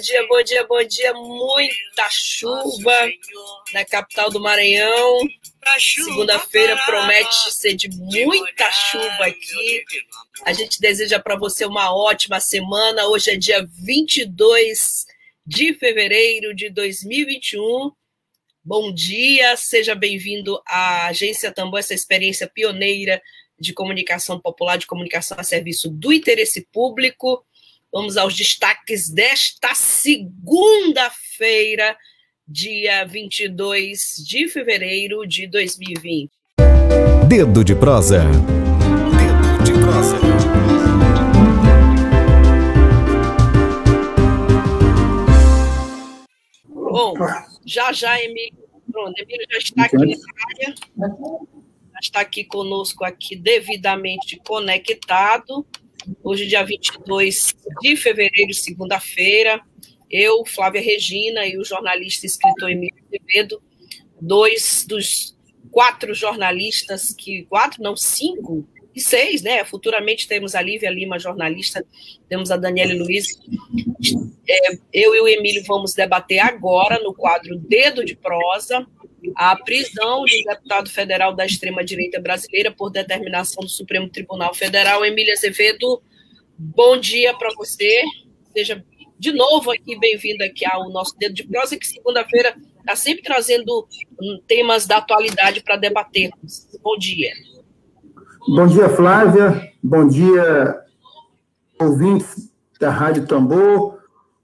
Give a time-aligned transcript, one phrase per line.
[0.00, 1.12] Dia, bom dia, bom dia.
[1.12, 3.10] Muita chuva
[3.72, 5.18] na capital do Maranhão.
[5.78, 9.84] Segunda-feira promete ser de muita chuva aqui.
[10.44, 13.06] A gente deseja para você uma ótima semana.
[13.08, 15.06] Hoje é dia 22
[15.46, 17.92] de fevereiro de 2021.
[18.64, 23.20] Bom dia, seja bem-vindo à Agência Tambor, essa experiência pioneira
[23.58, 27.44] de comunicação popular, de comunicação a serviço do interesse público.
[27.92, 31.96] Vamos aos destaques desta segunda-feira,
[32.46, 36.30] dia 22 de fevereiro de 2020.
[37.28, 38.20] Dedo de prosa.
[38.20, 40.20] Dedo de prosa.
[46.68, 47.14] Bom,
[47.66, 51.08] já já, Emílio, pronto, Emílio já está aqui na área, já
[52.00, 55.66] está aqui conosco, aqui devidamente conectado.
[56.22, 59.60] Hoje, dia 22 de fevereiro, segunda-feira,
[60.10, 63.62] eu, Flávia Regina e o jornalista e escritor Emílio Azevedo,
[64.20, 65.36] dois dos
[65.70, 67.44] quatro jornalistas que.
[67.44, 69.64] Quatro, não, cinco e seis, né?
[69.64, 71.84] Futuramente temos a Lívia Lima, jornalista,
[72.28, 73.26] temos a Daniela Luiz.
[74.48, 78.84] É, eu e o Emílio vamos debater agora, no quadro Dedo de Prosa,
[79.36, 85.04] a prisão de deputado federal da extrema-direita brasileira por determinação do Supremo Tribunal Federal.
[85.04, 86.02] Emília Azevedo,
[86.58, 88.02] bom dia para você.
[88.52, 88.84] Seja
[89.18, 93.86] de novo aqui, bem-vindo aqui ao nosso Dedo de Prosa, que segunda-feira está sempre trazendo
[94.46, 96.66] temas da atualidade para debatermos.
[96.82, 97.32] Bom dia.
[98.48, 99.70] Bom dia, Flávia.
[99.82, 100.80] Bom dia,
[101.78, 102.50] ouvintes
[102.80, 103.99] da Rádio Tambor.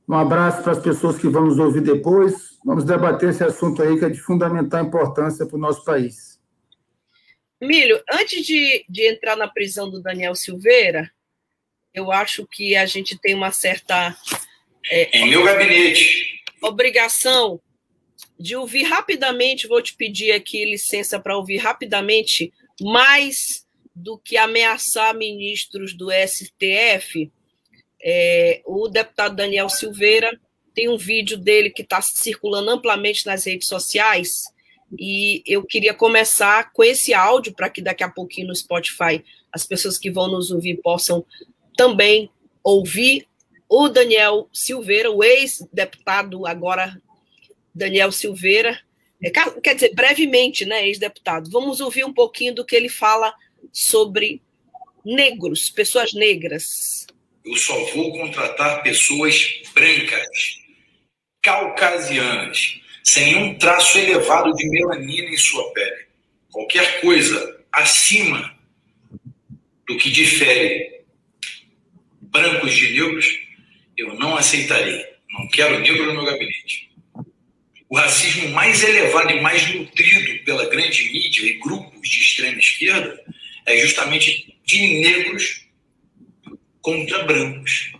[0.08, 2.56] Um abraço para as pessoas que vão nos ouvir depois.
[2.64, 6.40] Vamos debater esse assunto aí que é de fundamental importância para o nosso país.
[7.60, 11.10] Milho, antes de, de entrar na prisão do Daniel Silveira,
[11.92, 14.14] eu acho que a gente tem uma certa.
[14.88, 16.42] É, em meu gabinete.
[16.62, 17.60] Obrigação
[18.38, 25.14] de ouvir rapidamente, vou te pedir aqui licença para ouvir rapidamente, mais do que ameaçar
[25.14, 27.32] ministros do STF,
[28.02, 30.38] é, o deputado Daniel Silveira
[30.74, 34.44] tem um vídeo dele que está circulando amplamente nas redes sociais,
[34.98, 39.66] e eu queria começar com esse áudio para que daqui a pouquinho no Spotify as
[39.66, 41.24] pessoas que vão nos ouvir possam
[41.76, 42.30] também
[42.62, 43.26] ouvir
[43.68, 47.00] o Daniel Silveira, o ex-deputado, agora
[47.74, 48.78] Daniel Silveira,
[49.22, 51.50] é, quer dizer, brevemente, né, ex-deputado.
[51.50, 53.34] Vamos ouvir um pouquinho do que ele fala
[53.72, 54.42] sobre
[55.04, 57.06] negros, pessoas negras.
[57.46, 60.58] Eu só vou contratar pessoas brancas,
[61.40, 66.06] caucasianas, sem um traço elevado de melanina em sua pele.
[66.50, 68.52] Qualquer coisa acima
[69.86, 71.02] do que difere
[72.20, 73.38] brancos de negros,
[73.96, 75.06] eu não aceitarei.
[75.30, 76.90] Não quero negro no meu gabinete.
[77.88, 83.22] O racismo mais elevado e mais nutrido pela grande mídia e grupos de extrema esquerda
[83.64, 85.65] é justamente de negros
[86.86, 87.92] contra brancos.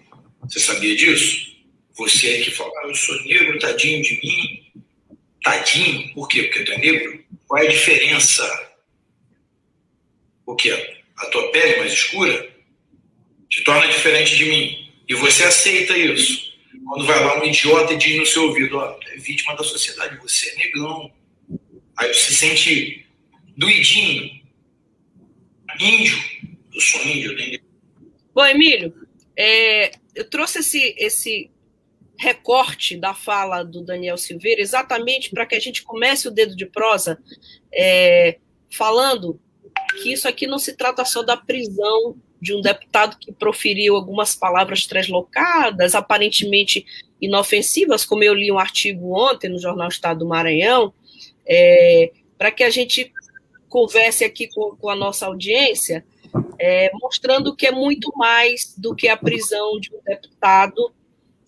[0.42, 1.56] Você sabia disso?
[1.96, 4.84] Você aí que fala, ah, eu sou negro, tadinho de mim.
[5.42, 6.14] Tadinho?
[6.14, 6.44] Por quê?
[6.44, 7.24] Porque tu é negro?
[7.48, 8.76] Qual é a diferença?
[10.46, 11.02] O quê?
[11.16, 12.48] A tua pele mais escura
[13.50, 14.92] te torna diferente de mim.
[15.08, 16.56] E você aceita isso.
[16.84, 19.64] Quando vai lá um idiota e diz no seu ouvido, ó, oh, é vítima da
[19.64, 21.12] sociedade, você é negão.
[21.96, 23.04] Aí você se sente
[23.56, 24.42] doidinho,
[25.80, 26.22] índio.
[26.72, 27.65] Eu sou índio, eu tenho...
[28.36, 28.92] Bom, Emílio,
[29.34, 31.50] é, eu trouxe esse, esse
[32.18, 36.66] recorte da fala do Daniel Silveira exatamente para que a gente comece o dedo de
[36.66, 37.18] prosa
[37.72, 38.36] é,
[38.70, 39.40] falando
[40.02, 44.34] que isso aqui não se trata só da prisão de um deputado que proferiu algumas
[44.34, 46.84] palavras translocadas, aparentemente
[47.18, 50.92] inofensivas, como eu li um artigo ontem no Jornal Estado do Maranhão,
[51.46, 53.10] é, para que a gente
[53.66, 56.04] converse aqui com, com a nossa audiência,
[56.58, 60.92] é, mostrando que é muito mais do que a prisão de um deputado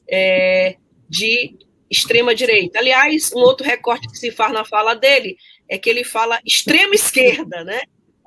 [0.08, 0.76] é,
[1.08, 1.56] de
[1.90, 2.78] extrema direita.
[2.78, 5.36] Aliás, um outro recorte que se faz na fala dele
[5.68, 7.80] é que ele fala extrema esquerda, né?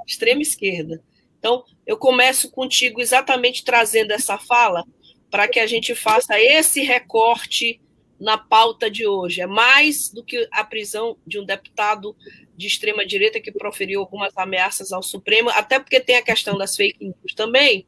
[0.07, 1.01] Extrema esquerda.
[1.39, 4.83] Então, eu começo contigo exatamente trazendo essa fala
[5.29, 7.79] para que a gente faça esse recorte
[8.19, 9.41] na pauta de hoje.
[9.41, 12.15] É mais do que a prisão de um deputado
[12.61, 16.75] de extrema direita que proferiu algumas ameaças ao Supremo, até porque tem a questão das
[16.75, 17.85] fake news também.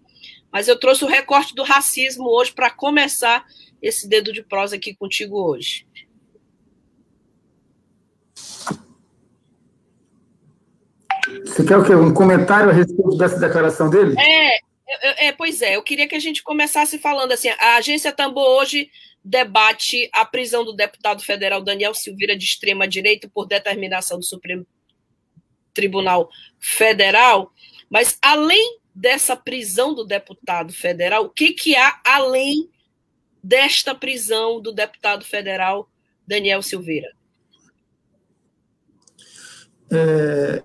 [0.51, 3.45] Mas eu trouxe o recorte do racismo hoje para começar
[3.81, 5.85] esse dedo de prosa aqui contigo hoje.
[11.45, 11.95] Você quer o quê?
[11.95, 14.15] Um comentário a respeito dessa declaração dele?
[14.19, 15.75] É, é, é, pois é.
[15.75, 17.49] Eu queria que a gente começasse falando assim.
[17.59, 18.89] A agência Tambor hoje
[19.23, 24.65] debate a prisão do deputado federal Daniel Silveira de extrema direita por determinação do Supremo
[25.73, 26.29] Tribunal
[26.59, 27.51] Federal.
[27.89, 32.69] Mas além dessa prisão do deputado federal, o que, que há além
[33.43, 35.89] desta prisão do deputado federal
[36.27, 37.11] Daniel Silveira?
[39.91, 40.63] É,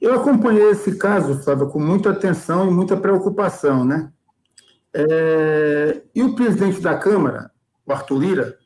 [0.00, 4.12] eu acompanhei esse caso, Flávio, com muita atenção e muita preocupação, né?
[4.94, 7.50] É, e o presidente da Câmara,
[7.86, 8.58] o Arthur Lira,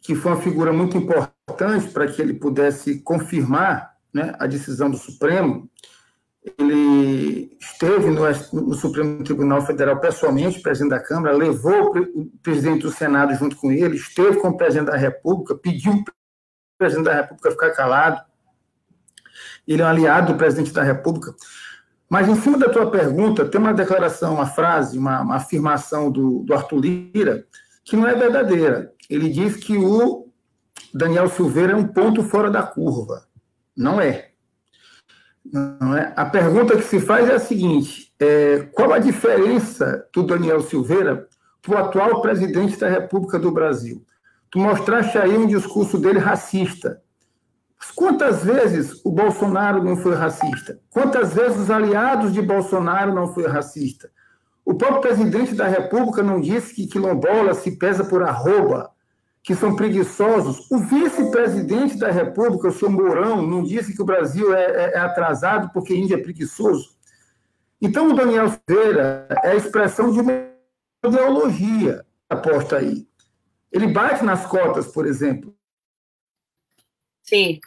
[0.00, 4.96] que foi uma figura muito importante para que ele pudesse confirmar né, a decisão do
[4.96, 5.68] Supremo,
[6.58, 8.22] ele esteve no,
[8.62, 13.72] no, Supremo Tribunal Federal pessoalmente, presidente da Câmara, levou o presidente do Senado junto com
[13.72, 16.04] ele, esteve com o presidente da República, pediu o
[16.78, 18.22] presidente da República ficar calado,
[19.66, 21.34] ele é um aliado do presidente da República.
[22.08, 26.44] Mas, em cima da tua pergunta, tem uma declaração, uma frase, uma, uma afirmação do,
[26.44, 27.44] do Arthur Lira
[27.84, 28.92] que não é verdadeira.
[29.08, 30.28] Ele diz que o
[30.92, 33.26] Daniel Silveira é um ponto fora da curva.
[33.76, 34.30] Não é.
[35.44, 36.12] Não é.
[36.16, 41.28] A pergunta que se faz é a seguinte: é, qual a diferença do Daniel Silveira
[41.62, 44.04] para o atual presidente da República do Brasil?
[44.50, 47.00] Tu mostraste aí um discurso dele racista.
[47.94, 50.78] Quantas vezes o Bolsonaro não foi racista?
[50.90, 54.10] Quantas vezes os aliados de Bolsonaro não foram racistas?
[54.64, 58.90] O próprio presidente da República não disse que quilombola se pesa por arroba,
[59.42, 60.68] que são preguiçosos.
[60.70, 64.98] O vice-presidente da República, o senhor Mourão, não disse que o Brasil é, é, é
[64.98, 66.96] atrasado porque Índia é preguiçoso.
[67.80, 70.32] Então, o Daniel Silveira é a expressão de uma
[71.04, 73.06] ideologia aposta aí.
[73.70, 75.55] Ele bate nas cotas, por exemplo.
[77.28, 77.60] Sim.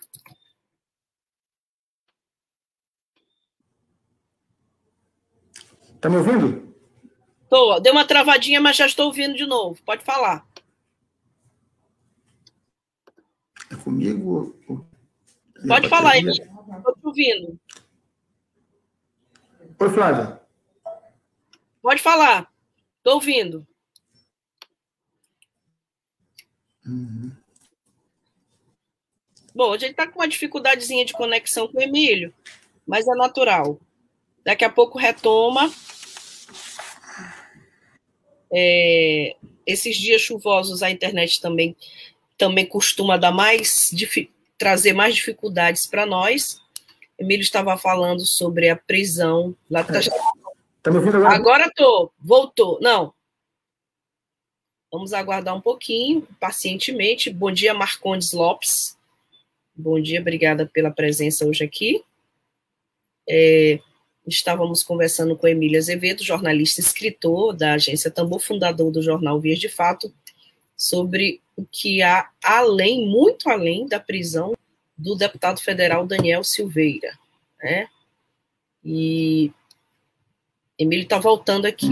[5.99, 6.73] Tá me ouvindo?
[7.49, 7.79] Tô.
[7.79, 9.81] Deu uma travadinha, mas já estou ouvindo de novo.
[9.83, 10.47] Pode falar.
[13.69, 14.57] É comigo?
[15.67, 16.41] Pode falar, Emílio.
[16.41, 17.59] Estou te ouvindo.
[19.77, 20.41] Oi, Flávia.
[21.81, 22.49] Pode falar.
[22.97, 23.67] Estou ouvindo.
[26.85, 27.38] Uhum.
[29.59, 32.33] Bom, a gente está com uma dificuldadezinha de conexão com o Emílio,
[32.87, 33.77] mas é natural.
[34.41, 35.69] Daqui a pouco retoma.
[38.49, 39.35] É,
[39.67, 41.75] esses dias chuvosos a internet também
[42.37, 43.91] também costuma dar mais
[44.57, 46.61] trazer mais dificuldades para nós.
[47.19, 49.83] Emílio estava falando sobre a prisão lá.
[49.83, 49.99] Tá,
[50.81, 51.35] tá me ouvindo agora?
[51.35, 52.09] Agora tô.
[52.17, 52.79] Voltou.
[52.81, 53.13] Não.
[54.89, 57.29] Vamos aguardar um pouquinho, pacientemente.
[57.29, 58.97] Bom dia, Marcondes Lopes.
[59.81, 62.03] Bom dia, obrigada pela presença hoje aqui.
[63.29, 63.79] É,
[64.27, 69.57] estávamos conversando com Emília Azevedo, jornalista e escritor da agência Tambor, fundador do jornal Vias
[69.57, 70.13] de Fato,
[70.75, 74.53] sobre o que há além, muito além da prisão
[74.97, 77.17] do deputado federal Daniel Silveira.
[77.63, 77.87] Né?
[78.83, 79.49] E
[80.77, 81.87] Emílio está voltando aqui.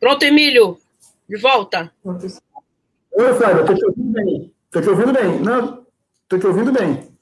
[0.00, 0.76] Pronto, Emílio,
[1.28, 1.92] de volta.
[2.04, 4.52] Oi, Flávia, estou te ouvindo bem.
[4.64, 5.38] Estou te ouvindo bem.
[5.38, 5.81] Não,
[6.34, 7.12] Estou te ouvindo bem.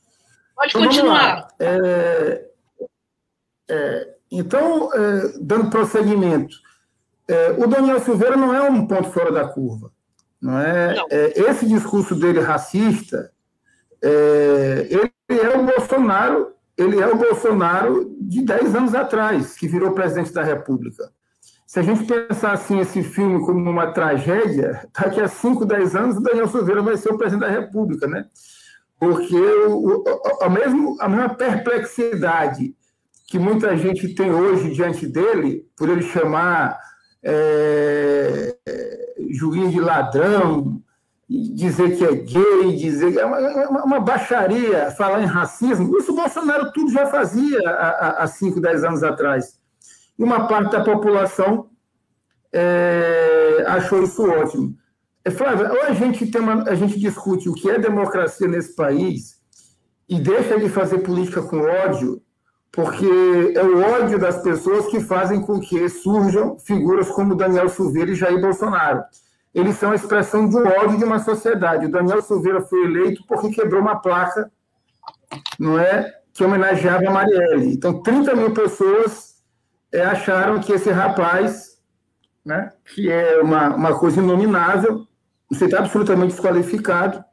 [0.55, 1.49] Pode então, continuar.
[1.59, 2.45] É,
[3.69, 6.55] é, então, é, dando prosseguimento,
[7.27, 9.91] é, o Daniel Silveira não é um ponto fora da curva.
[10.41, 10.95] Não é?
[10.95, 11.07] Não.
[11.11, 13.33] É, esse discurso dele racista,
[14.01, 19.91] é, ele é o Bolsonaro, ele é o Bolsonaro de 10 anos atrás, que virou
[19.91, 21.11] presidente da República.
[21.67, 26.17] Se a gente pensar assim esse filme como uma tragédia, daqui a 5, 10 anos
[26.17, 28.27] o Daniel Silveira vai ser o presidente da República, né?
[29.01, 30.05] Porque o,
[30.43, 32.77] a, mesmo, a mesma perplexidade
[33.27, 36.79] que muita gente tem hoje diante dele, por ele chamar
[37.23, 38.57] é,
[39.31, 40.83] juiz de ladrão,
[41.27, 46.17] dizer que é gay, dizer que é uma, uma, baixaria falar em racismo, isso o
[46.17, 47.59] Bolsonaro tudo já fazia
[48.19, 49.59] há 5, 10 anos atrás.
[50.19, 51.71] E uma parte da população
[52.53, 54.77] é, achou isso ótimo.
[55.25, 58.75] É, Flávia, ou a gente, tem uma, a gente discute o que é democracia nesse
[58.75, 59.39] país
[60.09, 62.23] e deixa de fazer política com ódio,
[62.73, 63.07] porque
[63.55, 68.15] é o ódio das pessoas que fazem com que surjam figuras como Daniel Silveira e
[68.15, 69.03] Jair Bolsonaro.
[69.53, 71.87] eles são a expressão do ódio de uma sociedade.
[71.87, 74.51] O Daniel Silveira foi eleito porque quebrou uma placa,
[75.59, 77.75] não é, que homenageava a Marielle.
[77.75, 79.35] Então, 30 mil pessoas
[79.93, 81.79] é, acharam que esse rapaz,
[82.45, 85.07] né, que é uma, uma coisa inominável,
[85.51, 87.25] você está absolutamente desqualificado,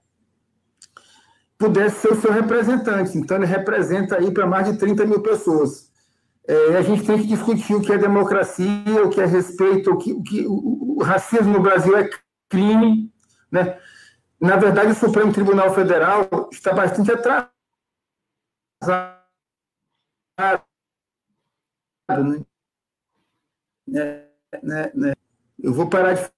[1.58, 3.18] pudesse ser o seu representante.
[3.18, 5.92] Então, ele representa aí para mais de 30 mil pessoas.
[6.48, 9.98] É, a gente tem que discutir o que é democracia, o que é respeito, o
[9.98, 12.10] que o, que, o, racismo no Brasil é
[12.50, 13.12] crime.
[13.52, 13.80] Né?
[14.40, 17.52] Na verdade, o Supremo Tribunal Federal está bastante atrasado.
[22.10, 22.46] Né?
[23.88, 24.24] Né,
[24.64, 25.14] né, né?
[25.60, 26.37] Eu vou parar de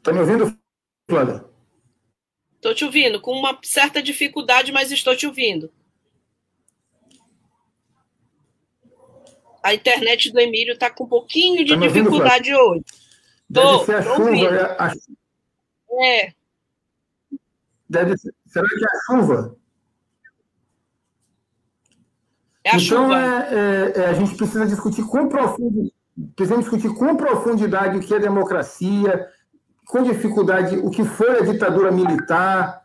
[0.00, 0.58] Está me ouvindo,
[1.08, 1.44] Flávia?
[2.54, 5.70] Estou te ouvindo, com uma certa dificuldade, mas estou te ouvindo.
[9.62, 12.84] A internet do Emílio está com um pouquinho de tá dificuldade ouvindo, hoje.
[13.48, 14.30] Deve tô, ser a chuva.
[14.30, 14.92] É, a...
[16.04, 16.34] é.
[17.86, 18.34] Deve ser...
[18.46, 19.56] Será que é a chuva?
[22.64, 23.16] É a então, chuva.
[23.16, 25.94] É, é, é, a gente precisa discutir com profundidade,
[26.34, 29.28] precisamos discutir com profundidade o que é democracia,
[29.90, 32.82] com dificuldade o que foi a ditadura militar,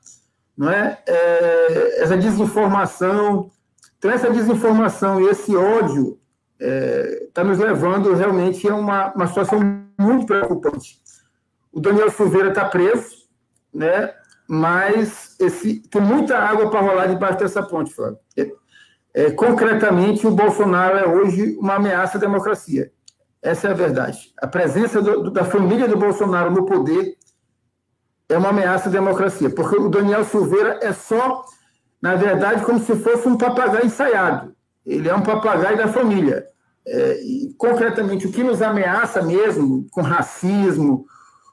[0.58, 0.98] não é?
[1.08, 3.52] é essa desinformação.
[3.98, 6.20] Então, essa desinformação e esse ódio
[6.60, 9.60] está é, tá nos levando realmente a uma, uma situação
[10.00, 11.00] muito preocupante.
[11.72, 13.26] O Daniel Silveira está preso,
[13.74, 14.14] né?
[14.48, 18.20] mas esse, tem muita água para rolar debaixo dessa ponte, Flávio.
[18.38, 18.52] É,
[19.14, 22.92] é, concretamente, o Bolsonaro é hoje uma ameaça à democracia.
[23.46, 24.34] Essa é a verdade.
[24.42, 27.16] A presença do, da família do Bolsonaro no poder
[28.28, 31.46] é uma ameaça à democracia, porque o Daniel Silveira é só,
[32.02, 34.56] na verdade, como se fosse um papagaio ensaiado.
[34.84, 36.44] Ele é um papagaio da família.
[36.88, 41.06] É, e, concretamente, o que nos ameaça mesmo, com racismo,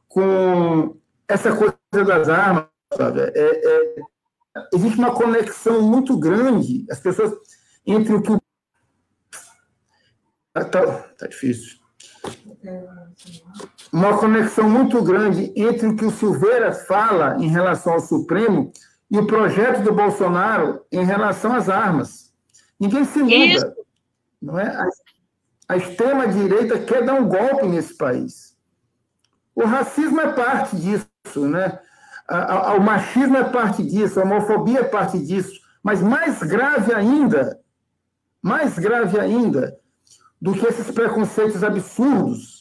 [0.08, 0.96] com
[1.28, 2.64] essa coisa das armas,
[2.96, 3.20] sabe?
[3.20, 3.96] É, é,
[4.72, 7.34] existe uma conexão muito grande, as pessoas,
[7.86, 8.32] entre o que.
[10.54, 11.81] Tá, tá difícil
[13.92, 18.72] uma conexão muito grande entre o que o Silveira fala em relação ao Supremo
[19.10, 22.32] e o projeto do Bolsonaro em relação às armas.
[22.80, 23.74] Ninguém se muda.
[24.40, 24.66] Não é?
[24.66, 24.88] A,
[25.68, 28.56] a extrema-direita quer dar um golpe nesse país.
[29.54, 31.78] O racismo é parte disso, né?
[32.76, 35.60] O machismo é parte disso, a homofobia é parte disso.
[35.82, 37.60] Mas mais grave ainda,
[38.40, 39.78] mais grave ainda,
[40.40, 42.51] do que esses preconceitos absurdos,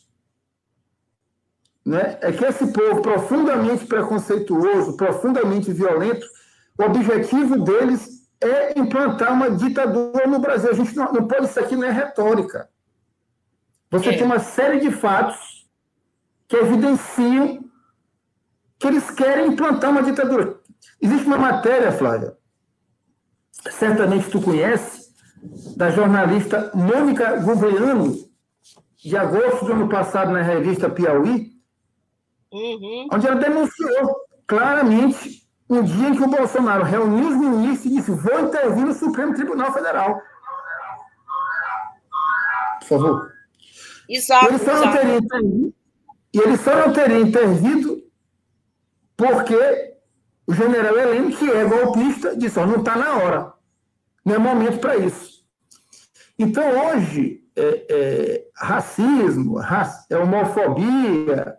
[1.85, 2.17] né?
[2.21, 6.25] é que esse povo profundamente preconceituoso, profundamente violento,
[6.77, 10.71] o objetivo deles é implantar uma ditadura no Brasil.
[10.71, 12.69] A gente não, não pode, isso aqui não é retórica.
[13.91, 14.17] Você é.
[14.17, 15.67] tem uma série de fatos
[16.47, 17.63] que evidenciam
[18.79, 20.59] que eles querem implantar uma ditadura.
[20.99, 22.35] Existe uma matéria, Flávia,
[23.69, 25.11] certamente tu conhece,
[25.75, 28.15] da jornalista Mônica Gouveano,
[29.03, 31.50] de agosto do ano passado, na revista Piauí,
[32.51, 33.07] uhum.
[33.11, 34.15] onde ela denunciou
[34.47, 38.93] claramente um dia em que o Bolsonaro reuniu os ministros e disse: vou intervir no
[38.93, 40.21] Supremo Tribunal Federal.
[42.79, 43.31] Por favor.
[44.09, 44.45] Exato.
[44.45, 45.73] E eles só não teriam intervido,
[46.33, 48.03] e eles só não teriam intervido
[49.15, 49.91] porque
[50.45, 53.53] o general Heleno, que é golpista, disse: oh, não está na hora.
[54.25, 55.45] Não é momento para isso.
[56.37, 61.57] Então, hoje, é, é, racismo, raci é homofobia,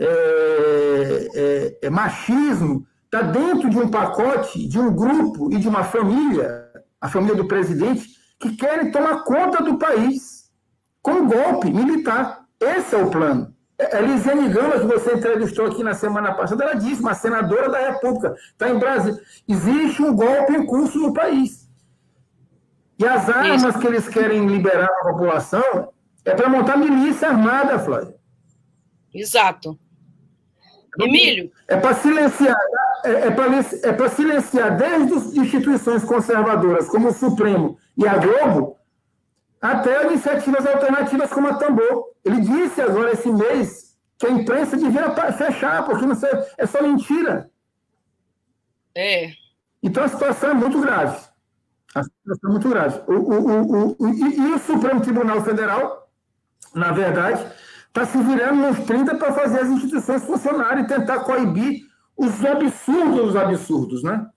[0.00, 5.82] é, é, é machismo, está dentro de um pacote, de um grupo e de uma
[5.84, 6.68] família,
[7.00, 10.50] a família do presidente, que querem tomar conta do país
[11.02, 12.44] com golpe militar.
[12.60, 13.54] Esse é o plano.
[13.80, 18.34] A Gama, que você entrevistou aqui na semana passada, ela disse, uma senadora da República,
[18.50, 19.20] está em Brasília.
[19.46, 21.68] Existe um golpe em curso no país.
[22.98, 23.78] E as armas Isso.
[23.78, 25.92] que eles querem liberar à população
[26.24, 28.14] é para montar milícia armada, Flávio.
[29.14, 29.78] Exato.
[30.98, 31.52] Emílio?
[31.68, 32.56] É para silenciar,
[33.04, 33.30] é, é
[33.92, 38.76] para é silenciar desde as instituições conservadoras, como o Supremo e a Globo,
[39.60, 42.04] até iniciativas alternativas como a Tambor.
[42.24, 46.82] Ele disse agora esse mês que a imprensa devia fechar, porque não sei, é só
[46.82, 47.50] mentira.
[48.94, 49.30] É.
[49.82, 51.28] Então a situação é muito grave.
[51.94, 53.00] A situação é muito grave.
[53.06, 56.10] O, o, o, e, e, o Supremo Tribunal Federal,
[56.74, 57.44] na verdade,
[57.88, 61.82] está se virando nos 30 para fazer as instituições funcionarem e tentar coibir
[62.16, 64.28] os absurdos dos absurdos, né?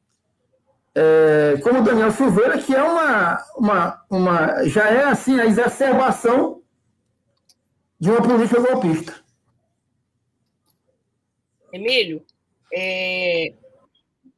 [0.95, 4.67] é, como o Daniel Silveira, que é uma, uma, uma.
[4.67, 6.61] já é assim a exacerbação
[7.99, 9.15] de uma política golpista.
[11.71, 12.25] Emílio,
[12.73, 13.53] é,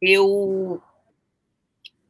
[0.01, 0.81] eu.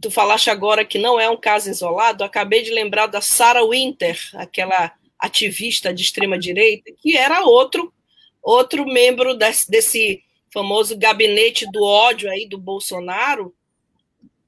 [0.01, 4.19] Tu falaste agora que não é um caso isolado, acabei de lembrar da Sarah Winter,
[4.33, 4.91] aquela
[5.23, 7.93] ativista de extrema direita, que era outro
[8.41, 13.55] outro membro desse, desse famoso gabinete do ódio aí do Bolsonaro,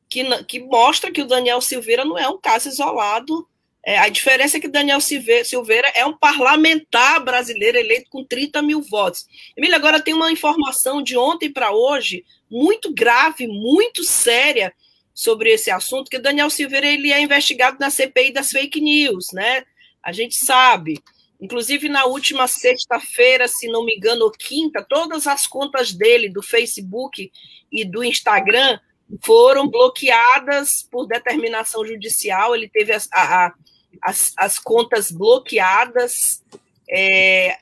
[0.09, 3.47] que, que mostra que o Daniel Silveira não é um caso isolado.
[3.81, 8.81] É, a diferença é que Daniel Silveira é um parlamentar brasileiro eleito com 30 mil
[8.81, 9.25] votos.
[9.55, 14.73] Emília, agora tem uma informação de ontem para hoje muito grave, muito séria
[15.13, 19.63] sobre esse assunto, que Daniel Silveira ele é investigado na CPI das fake news, né?
[20.05, 21.03] A gente sabe.
[21.41, 26.43] Inclusive, na última sexta-feira, se não me engano, ou quinta, todas as contas dele, do
[26.43, 27.31] Facebook
[27.71, 28.79] e do Instagram,
[29.23, 32.55] foram bloqueadas por determinação judicial.
[32.55, 33.51] Ele teve as, a,
[33.99, 36.43] as, as contas bloqueadas,
[36.87, 37.57] é,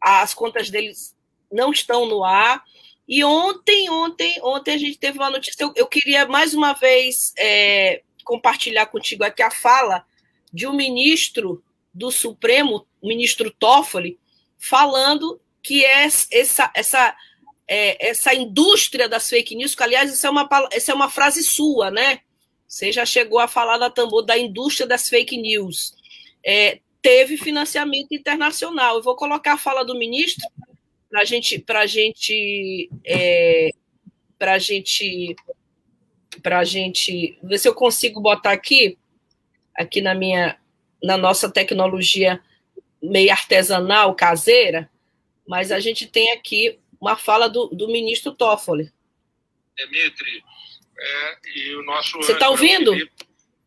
[0.00, 1.16] as contas deles
[1.50, 2.62] não estão no ar.
[3.08, 5.62] E ontem, ontem, ontem a gente teve uma notícia.
[5.62, 10.04] Eu, eu queria mais uma vez é, compartilhar contigo aqui a fala
[10.52, 11.62] de um ministro
[11.96, 14.18] do Supremo, o ministro Toffoli,
[14.58, 17.16] falando que é essa, essa,
[17.66, 21.42] é, essa indústria das fake news, que, aliás, essa é, uma, essa é uma frase
[21.42, 22.20] sua, né?
[22.68, 25.94] Você já chegou a falar da tambor da indústria das fake news.
[26.44, 28.96] É, teve financiamento internacional.
[28.96, 30.46] Eu vou colocar a fala do ministro
[31.08, 33.70] para gente, a gente, é,
[34.38, 35.34] para gente,
[36.42, 38.98] para gente ver se eu consigo botar aqui,
[39.74, 40.58] aqui na minha,
[41.06, 42.42] na nossa tecnologia
[43.00, 44.90] meio artesanal, caseira,
[45.46, 48.92] mas a gente tem aqui uma fala do, do ministro Toffoli.
[49.76, 50.42] Dimitri,
[50.98, 52.16] é, e o nosso.
[52.16, 52.92] Você está ouvindo?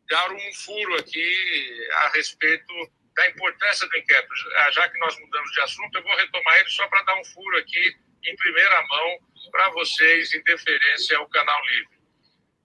[0.10, 2.74] Dar um furo aqui a respeito
[3.16, 4.34] da importância do inquérito.
[4.74, 7.58] Já que nós mudamos de assunto, eu vou retomar ele só para dar um furo
[7.58, 9.20] aqui em primeira mão
[9.52, 12.00] para vocês, em deferência ao Canal Livre.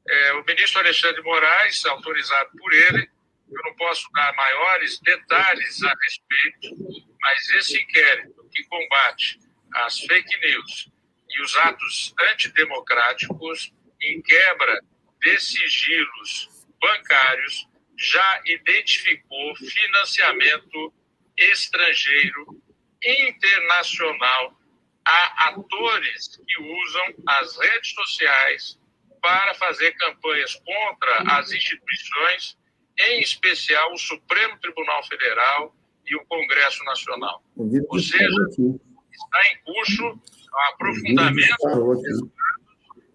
[0.09, 3.09] É, o ministro Alexandre Moraes, autorizado por ele,
[3.57, 6.77] eu não posso dar maiores detalhes a respeito,
[7.21, 9.39] mas esse inquérito que combate
[9.75, 10.91] as fake news
[11.31, 14.81] e os atos antidemocráticos em quebra
[15.21, 16.49] de sigilos
[16.81, 20.93] bancários já identificou financiamento
[21.37, 22.63] estrangeiro
[23.03, 24.59] internacional
[25.07, 28.79] a atores que usam as redes sociais
[29.21, 32.57] para fazer campanhas contra as instituições
[32.99, 35.75] em especial o Supremo Tribunal Federal
[36.07, 37.43] e o Congresso Nacional.
[37.57, 42.03] Ou seja, está em curso o aprofundamento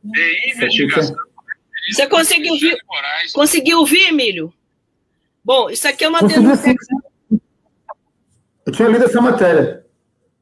[0.04, 1.16] de investigação.
[1.92, 2.78] Você conseguiu ouvir,
[3.34, 4.54] conseguiu ouvir, Emílio?
[5.44, 6.76] Bom, isso aqui é uma denúncia.
[8.66, 9.86] Eu tinha lido essa matéria.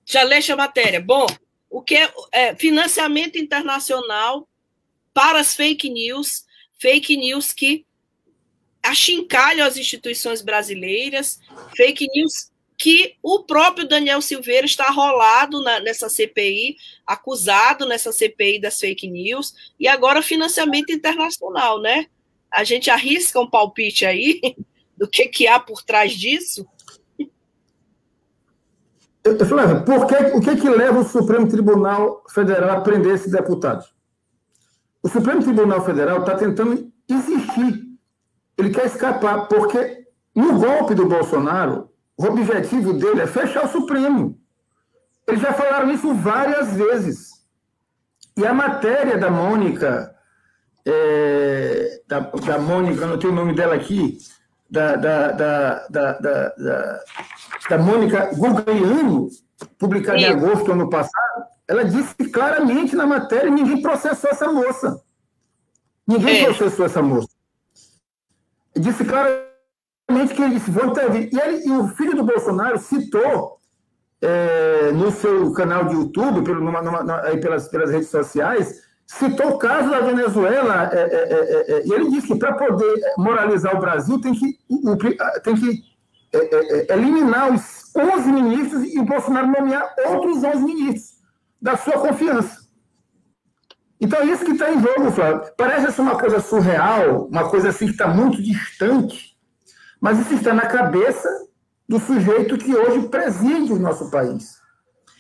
[0.06, 1.00] Já leste a matéria.
[1.00, 1.26] Bom,
[1.70, 4.48] o que é, é financiamento internacional
[5.14, 6.46] para as fake news,
[6.78, 7.87] fake news que
[8.88, 11.40] achincalham as instituições brasileiras,
[11.76, 18.62] fake news que o próprio Daniel Silveira está rolado na, nessa CPI, acusado nessa CPI
[18.62, 22.06] das fake news, e agora financiamento internacional, né?
[22.54, 24.40] A gente arrisca um palpite aí
[24.96, 26.68] do que, que há por trás disso?
[29.48, 33.94] Flávio, por que, o que, que leva o Supremo Tribunal Federal a prender esses deputados?
[35.04, 37.87] O Supremo Tribunal Federal está tentando existir
[38.58, 44.38] ele quer escapar, porque no golpe do Bolsonaro, o objetivo dele é fechar o Supremo.
[45.28, 47.32] Eles já falaram isso várias vezes.
[48.36, 50.16] E a matéria da Mônica,
[50.86, 54.18] é, da, da Mônica, não tenho o nome dela aqui,
[54.70, 57.00] da, da, da, da, da, da,
[57.70, 59.30] da Mônica Gugaiano,
[59.78, 65.02] publicada em agosto do ano passado, ela disse claramente na matéria: ninguém processou essa moça.
[66.08, 66.46] Ninguém é.
[66.46, 67.37] processou essa moça
[68.80, 71.30] disse claramente que eles vão intervir.
[71.32, 73.58] E, ele, e o filho do Bolsonaro citou
[74.22, 79.52] é, no seu canal de YouTube, pelo, numa, numa, aí pelas, pelas redes sociais, citou
[79.52, 83.80] o caso da Venezuela, é, é, é, e ele disse que para poder moralizar o
[83.80, 84.58] Brasil tem que,
[85.44, 85.84] tem que
[86.90, 91.18] eliminar os 11 ministros e o Bolsonaro nomear outros 11 ministros
[91.62, 92.67] da sua confiança.
[94.00, 95.52] Então, isso que está em jogo, Flávio.
[95.58, 99.36] Parece ser uma coisa surreal, uma coisa assim que está muito distante,
[100.00, 101.28] mas isso está na cabeça
[101.90, 104.58] do sujeito que hoje preside o nosso país.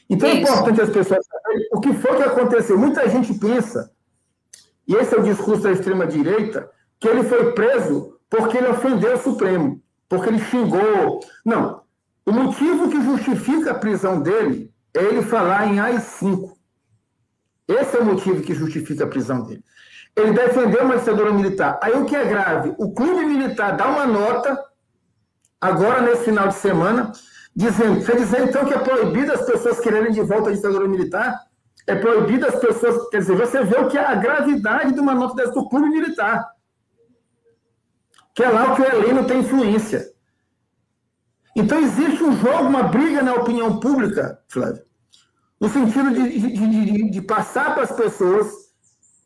[0.10, 2.78] Então, é importante as pessoas saberem o que foi que aconteceu.
[2.78, 3.92] Muita gente pensa,
[4.88, 9.22] e esse é o discurso da extrema-direita, que ele foi preso porque ele ofendeu o
[9.22, 11.20] Supremo, porque ele xingou.
[11.46, 11.82] Não.
[12.26, 16.57] O motivo que justifica a prisão dele é ele falar em AI-5.
[17.68, 19.64] Esse é o motivo que justifica a prisão dele.
[20.16, 21.80] Ele defendeu uma ditadura militar.
[21.82, 22.74] Aí o que é grave?
[22.78, 24.58] O clube militar dá uma nota,
[25.60, 27.12] agora nesse final de semana,
[27.56, 31.40] dizendo, quer dizer então que é proibido as pessoas quererem de volta a ditadura militar?
[31.86, 33.10] É proibido as pessoas.
[33.10, 35.90] Quer dizer, você vê o que é a gravidade de uma nota dessa do clube
[35.90, 36.50] militar.
[38.34, 40.06] Que é lá o que o Heleno tem influência.
[41.56, 44.84] Então existe um jogo, uma briga na opinião pública, Flávio,
[45.60, 48.52] no sentido de, de, de, de passar para as pessoas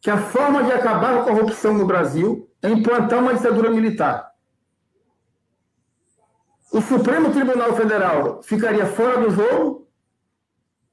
[0.02, 4.32] que a forma de acabar com a corrupção no Brasil é implantar uma ditadura militar.
[6.72, 9.88] O Supremo Tribunal Federal ficaria fora do jogo?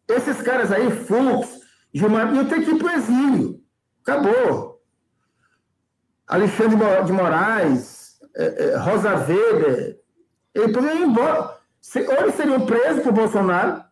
[0.08, 1.60] Esses caras aí, Fux,
[1.92, 3.60] Gilmar, iam ter que ir para o exílio.
[4.02, 4.82] Acabou.
[6.26, 10.00] Alexandre de Moraes, é, é, Rosa Weber,
[10.54, 11.58] ele poderia ir embora.
[12.08, 13.84] Ou eles seriam presos por Bolsonaro,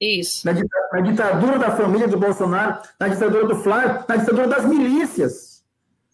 [0.00, 0.46] isso.
[0.46, 5.62] Na, na, ditadura da família do Bolsonaro, na ditadura do Flávio, na ditadura das milícias.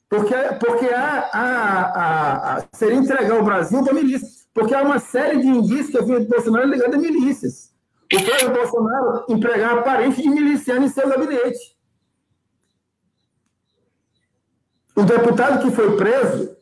[0.08, 4.46] Porque, porque há, há, há, há, seria entregar o Brasil para milícias.
[4.52, 7.72] Porque há uma série de indícios que havia do Bolsonaro ligado a milícias.
[8.12, 11.76] O Flávio Bolsonaro empregava parente de miliciano em seu gabinete.
[14.94, 16.56] O deputado que foi preso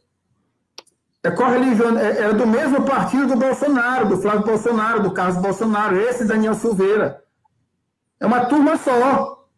[1.25, 5.99] é correligionário, é, era do mesmo partido do Bolsonaro, do Flávio Bolsonaro, do Carlos Bolsonaro,
[5.99, 7.25] esse Daniel Silveira.
[8.21, 9.49] É uma turma só.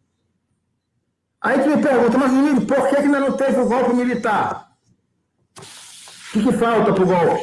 [1.41, 4.71] Aí tu me pergunta, mas menino, por que, que ainda não teve o golpe militar?
[5.57, 7.41] O que, que falta para o golpe?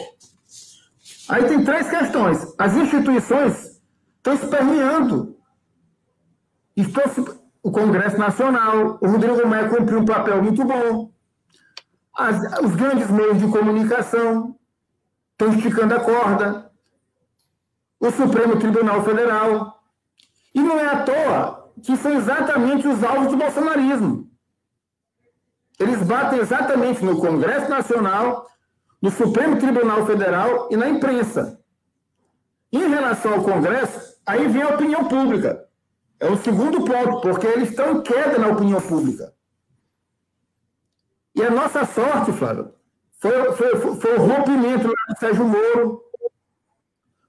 [1.28, 2.54] Aí tem três questões.
[2.58, 3.80] As instituições
[4.16, 5.36] estão se permeando.
[6.74, 7.44] Estão se...
[7.62, 11.13] O Congresso Nacional, o Rodrigo Maia cumpriu um papel muito bom.
[12.16, 14.56] As, os grandes meios de comunicação
[15.32, 16.70] estão esticando a corda.
[17.98, 19.82] O Supremo Tribunal Federal.
[20.54, 24.30] E não é à toa que são exatamente os alvos do bolsonarismo.
[25.78, 28.46] Eles batem exatamente no Congresso Nacional,
[29.02, 31.60] no Supremo Tribunal Federal e na imprensa.
[32.72, 35.64] Em relação ao Congresso, aí vem a opinião pública.
[36.20, 39.33] É o segundo ponto, porque eles estão em queda na opinião pública.
[41.34, 42.72] E a nossa sorte, Flávio,
[43.20, 46.02] foi, foi, foi o rompimento do Sérgio Moro,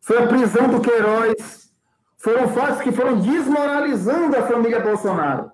[0.02, 1.72] foi a prisão do Queiroz,
[2.18, 5.52] foram fatos que foram desmoralizando a família Bolsonaro.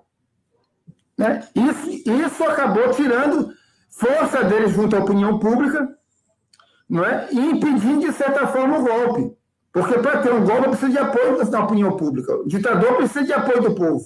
[1.16, 1.46] Né?
[1.54, 3.52] Isso, isso acabou tirando
[3.90, 5.88] força deles junto à opinião pública
[6.88, 7.28] não é?
[7.30, 9.36] e impedindo, de certa forma, o golpe.
[9.72, 12.36] Porque para ter um golpe precisa de apoio da opinião pública.
[12.36, 14.04] O ditador precisa de apoio do povo.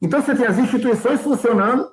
[0.00, 1.90] Então você tem as instituições funcionando,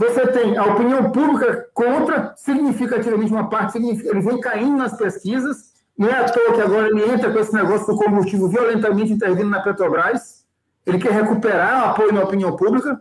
[0.00, 5.74] você tem a opinião pública contra, significativamente, uma parte, ele vem caindo nas pesquisas.
[5.96, 9.50] Não é à toa que agora ele entra com esse negócio do combustível violentamente intervindo
[9.50, 10.46] na Petrobras.
[10.86, 12.98] Ele quer recuperar o apoio na opinião pública.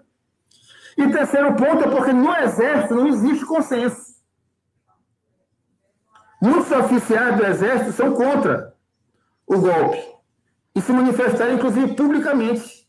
[0.97, 4.15] E terceiro ponto é porque no Exército não existe consenso.
[6.41, 8.73] Muitos oficiais do Exército são contra
[9.47, 10.03] o golpe.
[10.75, 12.85] E se manifestaram, inclusive, publicamente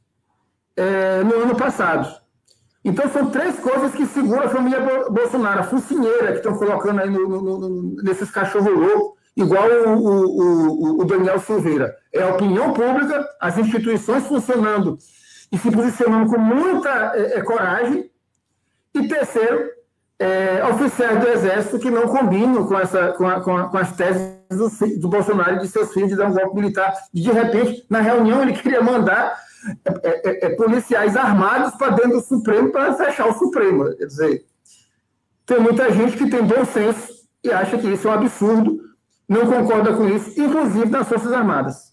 [0.76, 2.19] é, no ano passado.
[2.84, 5.60] Então, são três coisas que seguram a família Bolsonaro.
[5.60, 11.00] A focinheira que estão colocando aí no, no, no, nesses cachorros loucos, igual o, o,
[11.00, 11.94] o, Daniel Silveira.
[12.12, 14.98] É a opinião pública, as instituições funcionando
[15.52, 18.10] e se posicionando com muita é, é, coragem.
[18.94, 19.70] E terceiro,
[20.18, 23.94] é, oficiais do Exército que não combinam com, essa, com, a, com, a, com as
[23.94, 26.94] teses do, do Bolsonaro e de seus filhos de dar um golpe militar.
[27.12, 29.38] E, de repente, na reunião, ele queria mandar
[30.02, 33.94] é, é, policiais armados para dentro do Supremo para fechar o Supremo.
[33.96, 34.44] Quer dizer,
[35.44, 38.80] tem muita gente que tem bom senso e acha que isso é um absurdo,
[39.28, 41.90] não concorda com isso, inclusive nas Forças Armadas.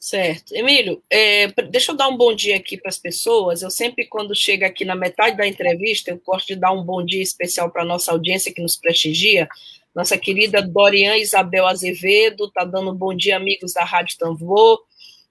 [0.00, 0.54] Certo.
[0.54, 3.62] Emílio, é, deixa eu dar um bom dia aqui para as pessoas.
[3.62, 7.04] Eu sempre, quando chega aqui na metade da entrevista, eu gosto de dar um bom
[7.04, 9.48] dia especial para a nossa audiência que nos prestigia.
[9.94, 14.78] Nossa querida Dorian Isabel Azevedo está dando um bom dia, amigos da Rádio Tambor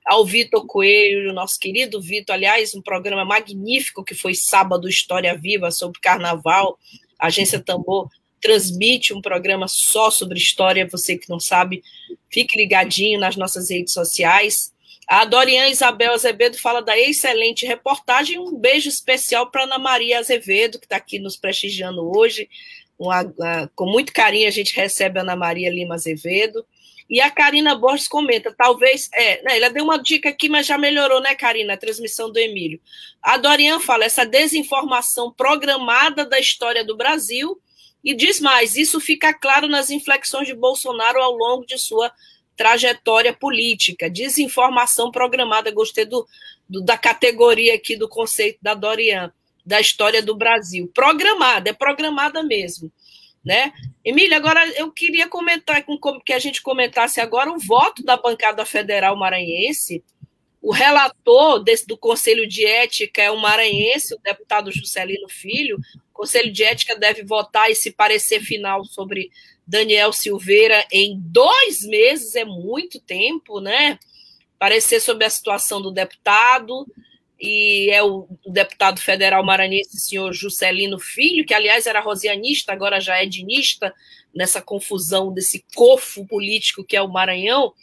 [0.08, 5.70] ao Vitor Coelho, nosso querido Vitor, aliás, um programa magnífico que foi sábado História Viva
[5.70, 6.80] sobre Carnaval.
[7.20, 8.08] A Agência Tambor
[8.42, 11.84] transmite um programa só sobre história, você que não sabe,
[12.32, 14.72] fique ligadinho nas nossas redes sociais.
[15.10, 18.40] A Dorian Isabel Azevedo fala da excelente reportagem.
[18.40, 22.50] Um beijo especial para Ana Maria Azevedo, que está aqui nos prestigiando hoje.
[22.98, 26.66] Uma, uma, com muito carinho a gente recebe a Ana Maria Lima Azevedo.
[27.10, 30.78] E a Karina Borges comenta, talvez, é, né, ela deu uma dica aqui, mas já
[30.78, 32.82] melhorou, né, Karina, a transmissão do Emílio.
[33.22, 37.58] A Dorian fala, essa desinformação programada da história do Brasil,
[38.04, 42.12] e diz mais, isso fica claro nas inflexões de Bolsonaro ao longo de sua
[42.58, 44.10] trajetória política.
[44.10, 46.28] Desinformação programada, gostei do,
[46.68, 49.32] do da categoria aqui do conceito da Dorian,
[49.66, 50.92] da história do Brasil.
[50.94, 52.92] Programada, é programada mesmo
[53.48, 53.72] né?
[54.04, 58.66] Emília, agora eu queria comentar com que a gente comentasse agora o voto da bancada
[58.66, 60.04] federal maranhense.
[60.62, 65.78] O relator desse, do Conselho de Ética é o maranhense, o deputado Juscelino Filho.
[66.12, 69.32] O Conselho de Ética deve votar esse parecer final sobre
[69.66, 73.98] Daniel Silveira em dois meses, é muito tempo, né?
[74.60, 76.86] Parecer sobre a situação do deputado
[77.40, 83.22] e é o, deputado federal maranhense, senhor Juscelino Filho, que aliás era rosianista, agora já
[83.22, 83.94] é dinista,
[84.34, 87.74] nessa confusão desse cofo político que é o Maranhão.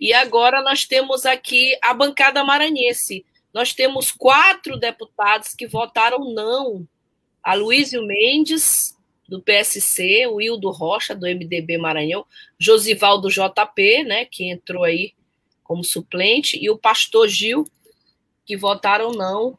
[0.00, 3.24] E agora nós temos aqui a bancada maranhense.
[3.52, 6.86] Nós temos quatro deputados que votaram não.
[7.42, 8.96] A Luísio Mendes,
[9.28, 12.26] do PSC, o Hildo Rocha, do MDB Maranhão,
[12.58, 15.12] Josivaldo JP, né, que entrou aí
[15.62, 17.70] como suplente, e o pastor Gil,
[18.50, 19.56] que votaram não,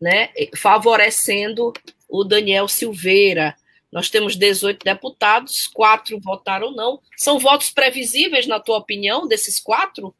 [0.00, 1.72] né, favorecendo
[2.08, 3.56] o Daniel Silveira.
[3.90, 7.00] Nós temos 18 deputados, quatro votaram não.
[7.16, 10.14] São votos previsíveis, na tua opinião, desses quatro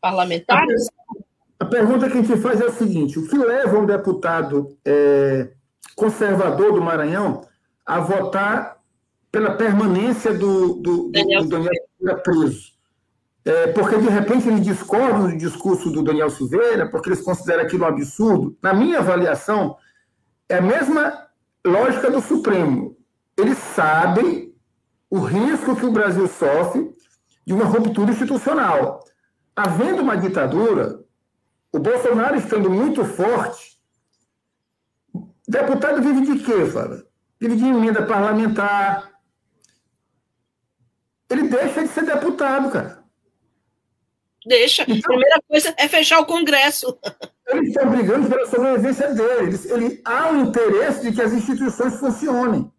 [0.00, 0.86] parlamentares?
[1.58, 5.50] A pergunta que a gente faz é a seguinte: o que leva um deputado é,
[5.96, 7.44] conservador do Maranhão
[7.84, 8.80] a votar
[9.32, 12.75] pela permanência do, do, do Daniel Silveira preso?
[13.46, 17.84] É, porque de repente eles discordam do discurso do Daniel Silveira, porque eles consideram aquilo
[17.84, 18.58] um absurdo.
[18.60, 19.76] Na minha avaliação,
[20.48, 21.28] é a mesma
[21.64, 22.96] lógica do Supremo.
[23.36, 24.52] Eles sabem
[25.08, 26.90] o risco que o Brasil sofre
[27.46, 29.04] de uma ruptura institucional.
[29.54, 31.04] Havendo uma ditadura,
[31.72, 33.78] o Bolsonaro estando muito forte,
[35.46, 37.06] deputado vive de quê, fala?
[37.40, 39.08] Vive de emenda parlamentar.
[41.30, 43.05] Ele deixa de ser deputado, cara.
[44.46, 44.82] Deixa.
[44.82, 46.96] Então, Primeira coisa é fechar o Congresso.
[47.48, 49.64] Eles estão brigando pela sobrevivência deles.
[49.66, 52.70] Ele, há um interesse de que as instituições funcionem.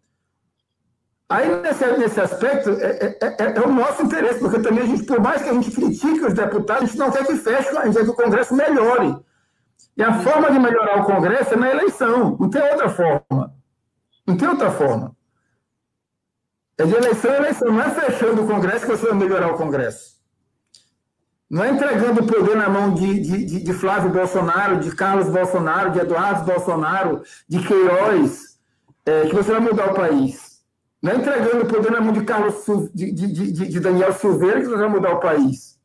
[1.28, 5.02] Aí, nesse, nesse aspecto, é, é, é, é, o nosso interesse, porque também a gente,
[5.02, 7.84] por mais que a gente critique os deputados, a gente não quer que feche, a
[7.84, 9.14] gente quer que o Congresso melhore.
[9.94, 13.54] E a forma de melhorar o Congresso é na eleição, não tem outra forma.
[14.26, 15.14] Não tem outra forma.
[16.78, 19.58] É de eleição a eleição, não é fechando o Congresso que você vai melhorar o
[19.58, 20.17] Congresso.
[21.50, 25.92] Não é entregando o poder na mão de, de, de, Flávio Bolsonaro, de Carlos Bolsonaro,
[25.92, 28.58] de Eduardo Bolsonaro, de Queiroz,
[29.06, 30.62] é, que você vai mudar o país.
[31.02, 34.66] Não é entregando o poder na mão de Carlos de, de, de Daniel Silveira que
[34.66, 35.78] você vai mudar o país.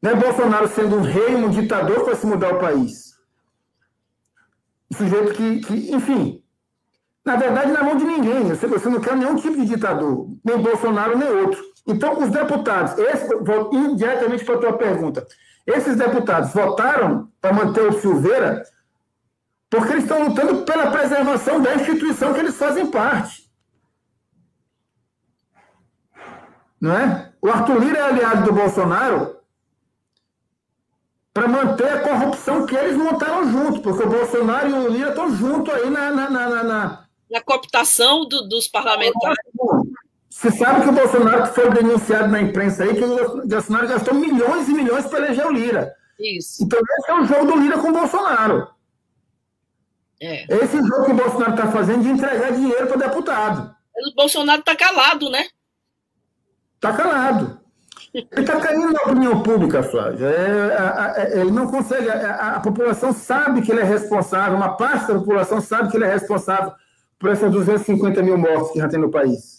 [0.00, 3.16] Não é Bolsonaro sendo um rei, um ditador que vai se mudar o país.
[4.90, 6.42] Um sujeito que, que, enfim,
[7.24, 8.44] na verdade, na mão de ninguém.
[8.44, 11.60] Você não quer nenhum tipo de ditador, nem Bolsonaro, nem outro.
[11.86, 13.28] Então, os deputados, esse,
[13.72, 15.26] indiretamente para a tua pergunta,
[15.66, 18.64] esses deputados votaram para manter o Silveira
[19.68, 23.50] porque eles estão lutando pela preservação da instituição que eles fazem parte.
[26.80, 27.32] Não é?
[27.42, 29.36] O Arthur Lira é aliado do Bolsonaro
[31.32, 35.34] para manter a corrupção que eles montaram junto, porque o Bolsonaro e o Lira estão
[35.34, 36.10] juntos aí na.
[36.10, 37.06] Na, na, na, na...
[37.30, 39.36] na cooptação do, dos parlamentares.
[40.36, 44.68] Você sabe que o Bolsonaro foi denunciado na imprensa aí que o Bolsonaro gastou milhões
[44.68, 45.94] e milhões para eleger o Lira.
[46.20, 46.62] Isso.
[46.62, 48.68] Então esse é o jogo do Lira com o Bolsonaro.
[50.20, 50.44] É.
[50.62, 53.74] Esse jogo que o Bolsonaro está fazendo de entregar dinheiro para deputado.
[53.96, 55.46] O Bolsonaro está calado, né?
[56.74, 57.58] Está calado.
[58.12, 60.26] Ele está caindo na opinião pública, Flávio.
[60.26, 62.10] É, é, ele não consegue.
[62.10, 66.04] A, a, população sabe que ele é responsável, uma parte da população sabe que ele
[66.04, 66.72] é responsável
[67.18, 69.55] por essas 250 mil mortes que já tem no país.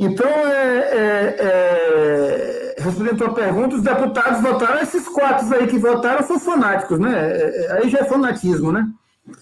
[0.00, 5.76] Então, é, é, é, respondendo a tua pergunta, os deputados votaram, esses quatro aí que
[5.76, 7.12] votaram são fanáticos, né?
[7.20, 8.88] É, é, aí já é fanatismo, né?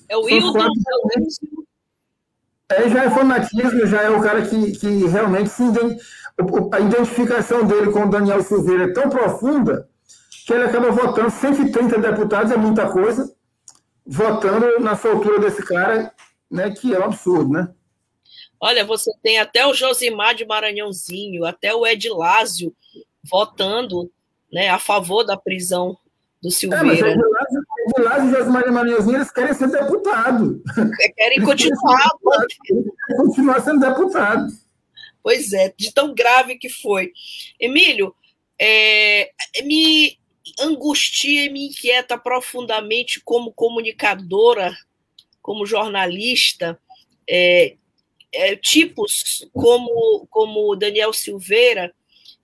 [0.08, 0.66] É o Wilton.
[2.72, 5.62] Aí já é fanatismo, já é o cara que, que realmente se
[6.72, 9.88] a identificação dele com o Daniel Silveira é tão profunda
[10.44, 13.32] que ele acaba votando 130 deputados, é muita coisa,
[14.04, 16.12] votando na soltura desse cara,
[16.50, 17.68] né, que é um absurdo, né?
[18.60, 22.74] Olha, você tem até o Josimar de Maranhãozinho, até o Ed Lázio
[23.22, 24.10] votando
[24.52, 25.96] né, a favor da prisão
[26.42, 27.10] do Silveira.
[27.10, 30.62] É, mas Lázio, e Josimar de Maranhãozinho, eles querem ser deputado.
[31.16, 32.10] Querem continuar.
[32.64, 32.84] Querem
[33.16, 34.48] continuar sendo deputado.
[35.22, 37.12] Pois é, de tão grave que foi.
[37.60, 38.14] Emílio,
[38.60, 39.30] é,
[39.64, 40.18] me
[40.60, 44.74] angustia e me inquieta profundamente como comunicadora,
[45.42, 46.78] como jornalista,
[47.28, 47.76] é,
[48.32, 51.92] é, tipos como, como Daniel Silveira,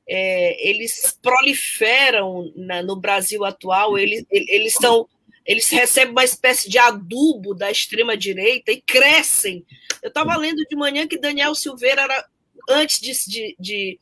[0.07, 5.09] é, eles proliferam na, no Brasil atual, eles, eles são
[5.47, 9.65] eles recebem uma espécie de adubo da extrema direita e crescem.
[10.03, 12.27] Eu estava lendo de manhã que Daniel Silveira era
[12.69, 14.01] antes de, de, de,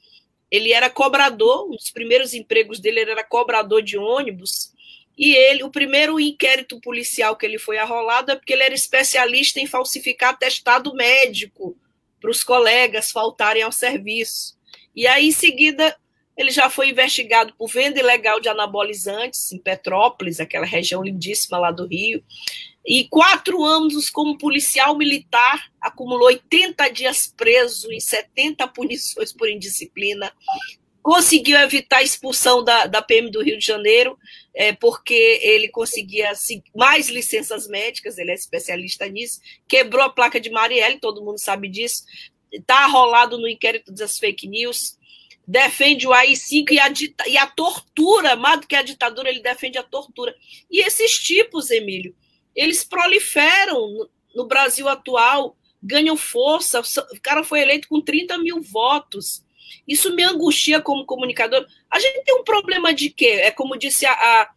[0.50, 4.71] ele era cobrador, um dos primeiros empregos dele era cobrador de ônibus.
[5.16, 9.60] E ele, o primeiro inquérito policial que ele foi arrolado é porque ele era especialista
[9.60, 11.76] em falsificar atestado médico
[12.20, 14.56] para os colegas faltarem ao serviço.
[14.94, 15.96] E aí, em seguida,
[16.36, 21.70] ele já foi investigado por venda ilegal de anabolizantes em Petrópolis, aquela região lindíssima lá
[21.70, 22.24] do Rio.
[22.84, 30.32] E quatro anos como policial militar, acumulou 80 dias preso em 70 punições por indisciplina.
[31.02, 34.16] Conseguiu evitar a expulsão da, da PM do Rio de Janeiro,
[34.54, 36.32] é, porque ele conseguia
[36.74, 39.40] mais licenças médicas, ele é especialista nisso.
[39.66, 42.04] Quebrou a placa de Marielle, todo mundo sabe disso.
[42.52, 44.96] Está arrolado no inquérito das fake news
[45.46, 46.92] defende o AI-5 e a,
[47.28, 50.34] e a tortura, mais do que a ditadura, ele defende a tortura.
[50.70, 52.14] E esses tipos, Emílio,
[52.54, 56.80] eles proliferam no, no Brasil atual, ganham força.
[56.80, 59.42] O cara foi eleito com 30 mil votos.
[59.86, 61.66] Isso me angustia como comunicador.
[61.90, 63.40] A gente tem um problema de quê?
[63.42, 64.48] É como disse a,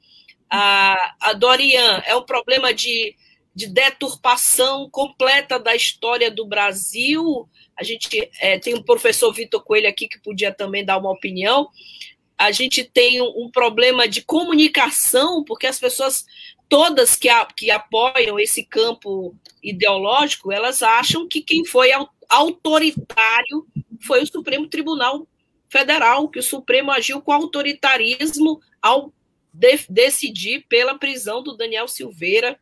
[0.50, 3.16] a, a Dorian, é um problema de,
[3.54, 9.90] de deturpação completa da história do Brasil a gente é, tem um professor Vitor Coelho
[9.90, 11.70] aqui que podia também dar uma opinião.
[12.38, 16.26] A gente tem um, um problema de comunicação, porque as pessoas
[16.70, 21.92] todas que, a, que apoiam esse campo ideológico, elas acham que quem foi
[22.30, 23.66] autoritário
[24.02, 25.28] foi o Supremo Tribunal
[25.70, 29.14] Federal, que o Supremo agiu com autoritarismo ao
[29.52, 32.60] de, decidir pela prisão do Daniel Silveira,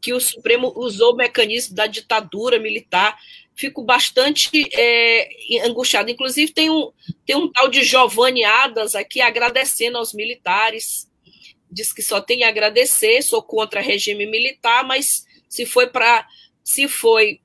[0.00, 3.18] que o Supremo usou o mecanismo da ditadura militar
[3.56, 5.28] fico bastante é,
[5.64, 6.10] angustiada.
[6.10, 6.92] Inclusive, tem um,
[7.24, 11.10] tem um tal de Giovanni Adas aqui agradecendo aos militares.
[11.70, 16.28] Diz que só tem a agradecer, sou contra regime militar, mas se foi para.
[16.62, 17.40] Se foi.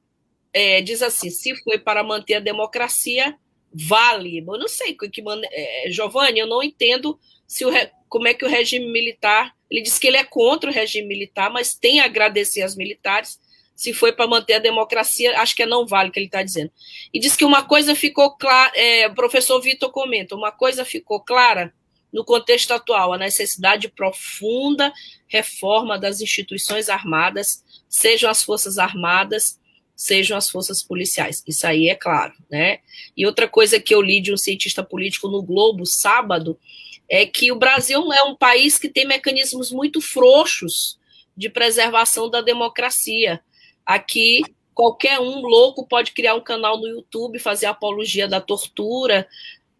[0.53, 3.35] É, diz assim, se foi para manter a democracia,
[3.73, 4.39] vale.
[4.39, 7.71] Eu não sei que, que é, Giovanni, eu não entendo se o,
[8.09, 9.55] como é que o regime militar.
[9.69, 13.39] Ele diz que ele é contra o regime militar, mas tem a agradecer aos militares
[13.81, 16.43] se foi para manter a democracia, acho que é não vale o que ele está
[16.43, 16.71] dizendo.
[17.11, 21.19] E diz que uma coisa ficou clara, é, o professor Vitor comenta, uma coisa ficou
[21.19, 21.73] clara
[22.13, 24.93] no contexto atual, a necessidade de profunda
[25.27, 29.59] reforma das instituições armadas, sejam as forças armadas,
[30.01, 31.43] sejam as forças policiais.
[31.47, 32.79] Isso aí é claro, né?
[33.15, 36.59] E outra coisa que eu li de um cientista político no Globo sábado
[37.07, 40.97] é que o Brasil é um país que tem mecanismos muito frouxos
[41.37, 43.41] de preservação da democracia.
[43.85, 44.41] Aqui,
[44.73, 49.27] qualquer um louco pode criar um canal no YouTube, fazer apologia da tortura.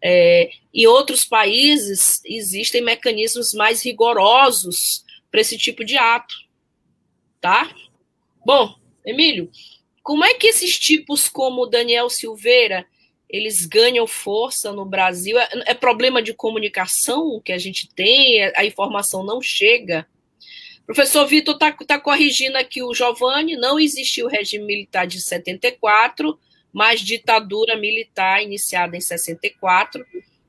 [0.00, 6.36] É, em outros países, existem mecanismos mais rigorosos para esse tipo de ato.
[7.40, 7.74] Tá?
[8.46, 9.50] Bom, Emílio,
[10.02, 12.86] como é que esses tipos como Daniel Silveira
[13.28, 15.38] eles ganham força no Brasil?
[15.38, 18.42] É, é problema de comunicação que a gente tem?
[18.54, 20.06] A informação não chega?
[20.84, 26.38] Professor Vitor está tá corrigindo aqui o Giovanni, não existiu regime militar de 74,
[26.72, 30.04] mas ditadura militar iniciada em 64.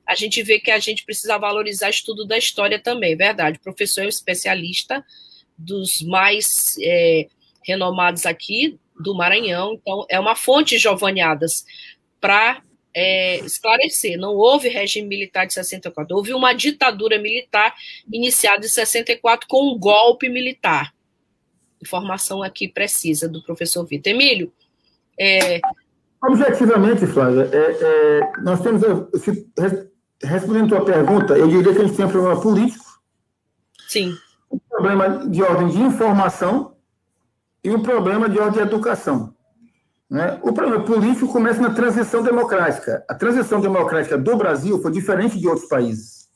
[0.05, 3.57] A gente vê que a gente precisa valorizar estudo da história também, verdade.
[3.59, 5.05] O professor é um especialista
[5.57, 6.47] dos mais
[6.81, 7.27] é,
[7.63, 11.65] renomados aqui do Maranhão, então é uma fonte giovanniadas
[12.19, 12.61] para
[12.95, 17.73] é, esclarecer: não houve regime militar de 64, houve uma ditadura militar
[18.11, 20.93] iniciada em 64 com um golpe militar.
[21.81, 24.13] Informação aqui precisa do professor Vitor.
[24.13, 24.53] Emílio.
[25.19, 25.59] É...
[26.23, 28.81] Objetivamente, Flávia, é, é, nós temos.
[29.19, 29.45] Se,
[30.23, 32.85] respondendo a tua pergunta, eu diria que a gente tem um problema político.
[33.89, 34.15] Sim.
[34.49, 36.72] Um problema de ordem de informação
[37.63, 39.33] e um problema de ordem de educação.
[40.09, 40.39] Né?
[40.43, 43.03] O problema político começa na transição democrática.
[43.09, 46.29] A transição democrática do Brasil foi diferente de outros países.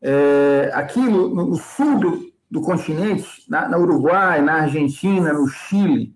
[0.00, 6.14] É, aqui no, no sul do, do continente, na, na, Uruguai, na Argentina, no Chile,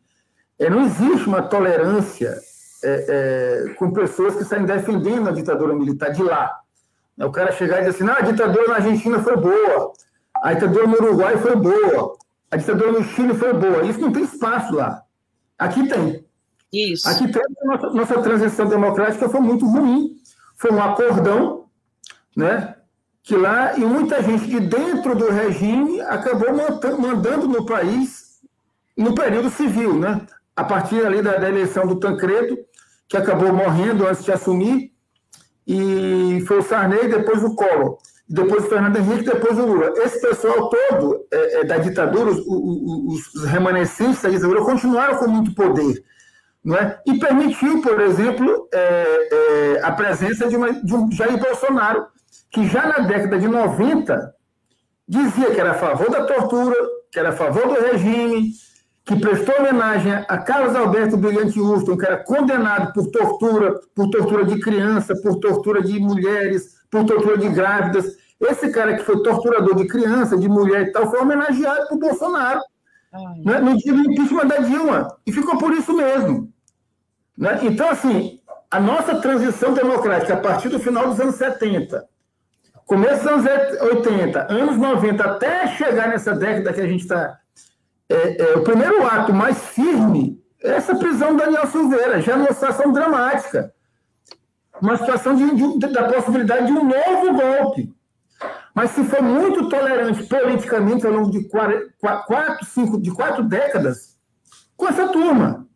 [0.59, 2.37] é, não existe uma tolerância
[2.83, 6.59] é, é, com pessoas que saem defendendo a ditadura militar de lá.
[7.19, 9.93] O cara chegar e dizer assim, não, a ditadura na Argentina foi boa,
[10.35, 12.17] a ditadura no Uruguai foi boa,
[12.53, 13.83] a ditadura no Chile foi boa.
[13.83, 15.03] Isso não tem espaço lá.
[15.59, 16.23] Aqui tem.
[16.71, 17.09] Isso.
[17.09, 17.25] Aqui
[17.65, 20.17] nossa, nossa transição democrática foi muito ruim.
[20.57, 21.65] Foi um acordão,
[22.37, 22.77] né?
[23.23, 26.49] Que lá, e muita gente de dentro do regime acabou
[26.99, 28.43] mandando no país
[28.97, 30.21] no período civil, né?
[30.55, 32.59] A partir ali da, da eleição do Tancredo,
[33.09, 34.93] que acabou morrendo antes de assumir,
[35.67, 37.97] e foi o Sarney, depois o Collor,
[38.33, 39.93] depois o Fernando Henrique, depois o Lula.
[39.97, 45.29] Esse pessoal todo é, é, da ditadura, os, os, os, remanescentes da ditadura, continuaram com
[45.29, 46.03] muito poder.
[46.65, 46.99] Não é?
[47.07, 49.29] E permitiu, por exemplo, é,
[49.77, 52.07] é a presença de, uma, de um Jair Bolsonaro,
[52.51, 54.35] que já na década de 90
[55.07, 56.77] dizia que era a favor da tortura,
[57.11, 58.53] que era a favor do regime,
[59.05, 64.45] que prestou homenagem a Carlos Alberto Brilhante Houston, que era condenado por tortura, por tortura
[64.47, 68.22] de criança, por tortura de mulheres, por tortura de grávidas.
[68.43, 72.61] Esse cara que foi torturador de criança, de mulher e tal, foi homenageado por Bolsonaro
[73.45, 75.17] né, no dia do impeachment da Dilma.
[75.27, 76.53] E ficou por isso mesmo.
[77.37, 77.61] Né?
[77.63, 78.41] Então, assim,
[78.71, 82.05] a nossa transição democrática, a partir do final dos anos 70,
[82.85, 87.39] começo dos anos 80, anos 90, até chegar nessa década que a gente está
[88.13, 92.53] é, é, o primeiro ato mais firme é essa prisão do Daniel Silveira, já numa
[92.53, 93.73] situação dramática.
[94.81, 97.91] Uma situação de, de, da possibilidade de um novo golpe.
[98.75, 104.17] Mas se for muito tolerante politicamente ao longo de quatro, cinco, de quatro décadas,
[104.77, 105.67] com essa turma.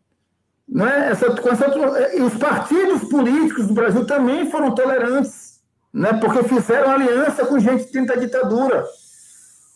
[0.67, 1.11] Né?
[1.11, 1.97] Essa, com essa turma.
[2.13, 5.61] E os partidos políticos do Brasil também foram tolerantes,
[5.93, 6.13] né?
[6.13, 8.83] porque fizeram aliança com gente que tenta ditadura.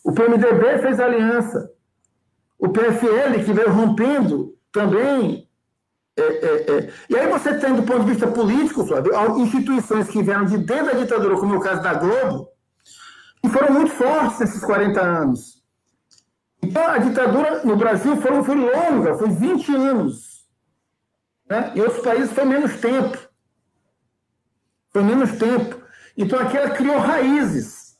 [0.03, 1.71] O PMDB fez aliança.
[2.57, 5.47] O PFL, que veio rompendo também.
[6.17, 6.89] É, é, é.
[7.09, 10.87] E aí você tem, do ponto de vista político, Flávio, instituições que vieram de dentro
[10.87, 12.49] da ditadura, como é o caso da Globo,
[13.41, 15.61] que foram muito fortes nesses 40 anos.
[16.61, 20.45] Então, a ditadura no Brasil foi, foi longa, foi 20 anos.
[21.49, 21.73] Né?
[21.75, 23.17] Em outros países foi menos tempo.
[24.91, 25.81] Foi menos tempo.
[26.15, 27.97] Então, aqui ela criou raízes.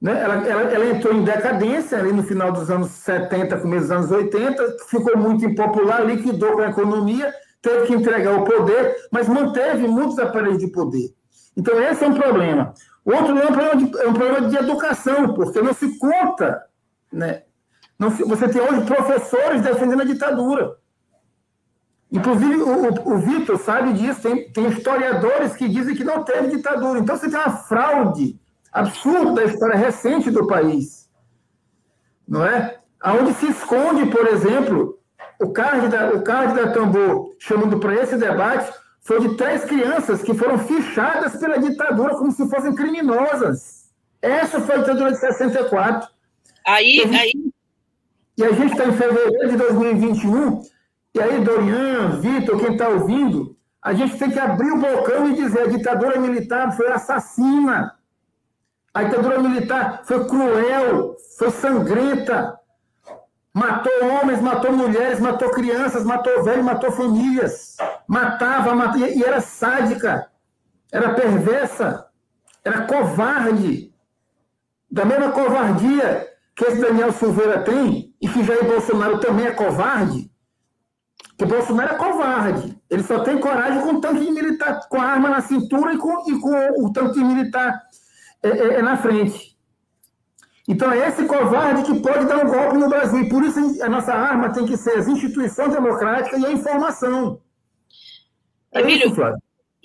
[0.00, 0.20] Né?
[0.20, 4.10] Ela, ela, ela, entrou em decadência ali no final dos anos 70, começo dos anos
[4.10, 7.32] 80, ficou muito impopular, liquidou com a economia,
[7.62, 11.08] teve que entregar o poder, mas manteve muitos aparelhos de poder.
[11.56, 12.74] Então, esse é um problema.
[13.04, 16.64] Outro é um problema de, é um problema de educação, porque não se conta.
[17.12, 17.42] Né?
[17.98, 20.76] Não se, você tem hoje professores defendendo a ditadura.
[22.10, 26.56] Inclusive, o, o, o Vitor sabe disso, tem, tem historiadores que dizem que não teve
[26.56, 26.98] ditadura.
[26.98, 28.40] Então, você tem uma fraude
[28.72, 31.10] absurdo da história recente do país.
[32.26, 32.78] Não é?
[33.00, 34.98] Aonde se esconde, por exemplo,
[35.40, 38.72] o card da, o card da Tambor, chamando para esse debate,
[39.04, 43.90] foi de três crianças que foram fichadas pela ditadura como se fossem criminosas.
[44.20, 46.08] Essa foi a ditadura de 64.
[46.66, 47.32] Aí, e aí.
[48.36, 50.62] E a gente está em fevereiro de 2021,
[51.14, 55.34] e aí, Dorian, Vitor, quem está ouvindo, a gente tem que abrir o bocão e
[55.34, 57.94] dizer: a ditadura militar foi assassina.
[58.92, 62.58] A ditadura militar foi cruel, foi sangrenta.
[63.54, 67.76] Matou homens, matou mulheres, matou crianças, matou velhos, matou famílias.
[68.08, 70.28] Matava, e era sádica,
[70.92, 72.06] era perversa,
[72.64, 73.94] era covarde.
[74.90, 80.30] Da mesma covardia que esse Daniel Silveira tem, e que Jair Bolsonaro também é covarde,
[81.36, 82.80] que Bolsonaro é covarde.
[82.90, 86.30] Ele só tem coragem com o tanque militar, com a arma na cintura e com,
[86.30, 87.82] e com o tanque militar
[88.42, 89.53] é, é, é na frente.
[90.66, 93.28] Então é esse covarde que pode dar um golpe no Brasil.
[93.28, 97.40] Por isso a nossa arma tem que ser as instituições democráticas e a informação.
[98.72, 99.20] É Emílio, isso,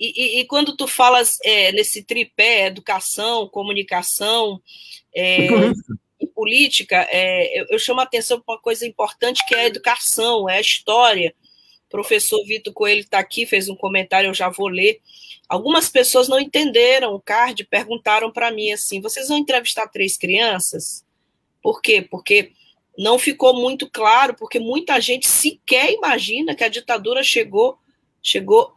[0.00, 4.60] e, e, e, quando tu falas é, nesse tripé, educação, comunicação
[5.14, 9.46] é, e política, e política é, eu, eu, chamo a atenção para uma coisa importante
[9.46, 11.34] que é a educação, é a história.
[11.86, 15.00] O professor Vitor Coelho está aqui, fez um comentário, eu já vou ler.
[15.50, 21.04] Algumas pessoas não entenderam o card, perguntaram para mim assim: vocês vão entrevistar três crianças?
[21.60, 22.00] Por quê?
[22.08, 22.52] Porque
[22.96, 27.76] não ficou muito claro, porque muita gente sequer imagina que a ditadura chegou,
[28.22, 28.72] chegou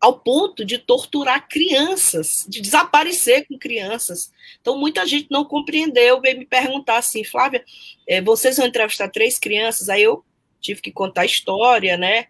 [0.00, 4.32] ao ponto de torturar crianças, de desaparecer com crianças.
[4.58, 7.62] Então, muita gente não compreendeu, veio me perguntar assim, Flávia,
[8.08, 9.90] eh, vocês vão entrevistar três crianças?
[9.90, 10.24] Aí eu
[10.62, 12.28] tive que contar a história, né?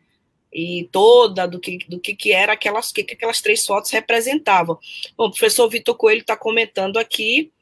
[0.52, 4.78] E toda do que, do que, que era aquelas que, que aquelas três fotos representavam.
[5.16, 7.52] Bom, o professor Vitor Coelho está comentando aqui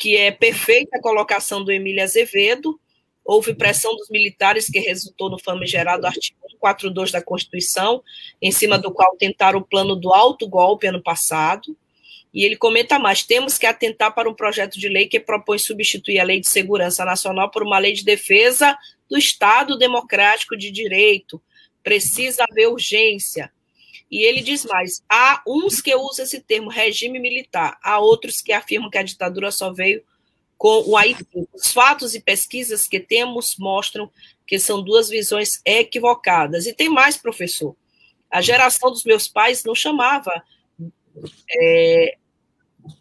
[0.00, 2.80] que é perfeita a colocação do Emílio Azevedo,
[3.22, 8.02] houve pressão dos militares que resultou no famigerado artigo 142 da Constituição,
[8.40, 11.76] em cima do qual tentaram o plano do alto golpe ano passado,
[12.32, 16.18] e ele comenta mais: temos que atentar para um projeto de lei que propõe substituir
[16.18, 18.76] a Lei de Segurança Nacional por uma lei de defesa
[19.08, 21.42] do Estado Democrático de Direito,
[21.82, 23.52] precisa haver urgência.
[24.10, 28.52] E ele diz mais: há uns que usam esse termo regime militar, há outros que
[28.52, 30.02] afirmam que a ditadura só veio
[30.58, 31.16] com o AI.
[31.54, 34.10] Os fatos e pesquisas que temos mostram
[34.46, 36.66] que são duas visões equivocadas.
[36.66, 37.76] E tem mais, professor.
[38.30, 40.42] A geração dos meus pais não chamava
[41.50, 42.16] é,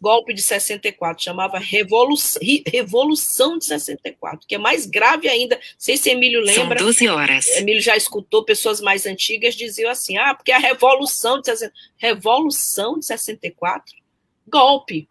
[0.02, 5.56] golpe de 64, chamava Revolução, Revolução de 64, que é mais grave ainda.
[5.56, 6.80] Não sei se Emílio lembra.
[6.80, 7.48] São 12 horas.
[7.58, 11.52] Emílio já escutou pessoas mais antigas diziam assim: ah, porque a Revolução de,
[11.98, 13.96] Revolução de 64,
[14.48, 15.08] golpe.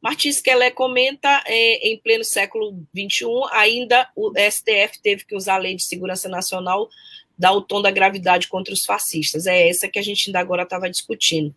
[0.00, 5.58] Martins Kelé comenta, é, em pleno século XXI, ainda o STF teve que usar a
[5.58, 6.90] Lei de Segurança Nacional,
[7.38, 9.46] dar o tom da gravidade contra os fascistas.
[9.46, 11.54] É essa que a gente ainda agora estava discutindo.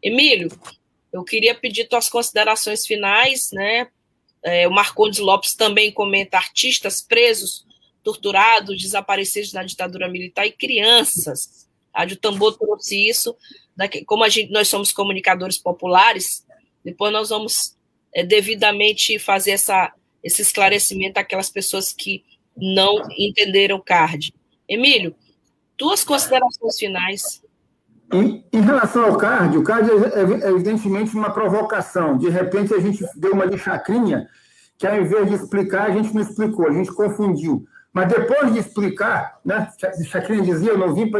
[0.00, 0.48] Emílio,
[1.12, 3.88] eu queria pedir tuas considerações finais, né?
[4.42, 7.66] É, o Marcondes Lopes também comenta artistas presos,
[8.02, 11.68] torturados, desaparecidos na ditadura militar e crianças.
[11.92, 13.36] A Rádio Tambor trouxe isso.
[14.06, 16.46] Como a gente, nós somos comunicadores populares,
[16.84, 17.76] depois nós vamos
[18.14, 19.92] é, devidamente fazer essa,
[20.22, 22.24] esse esclarecimento àquelas pessoas que
[22.56, 24.32] não entenderam o CARD.
[24.68, 25.14] Emílio,
[25.76, 27.42] tuas considerações finais.
[28.12, 32.16] Em, em, relação ao CARD, o CARD é, é, evidentemente uma provocação.
[32.16, 34.26] De repente, a gente deu uma de chacrinha,
[34.78, 37.66] que ao invés de explicar, a gente não explicou, a gente confundiu.
[37.92, 39.68] Mas depois de explicar, né,
[40.04, 41.10] Chacrinha dizia, eu não vim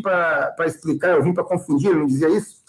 [0.00, 2.62] para explicar, eu vim para confundir, ele não dizia isso?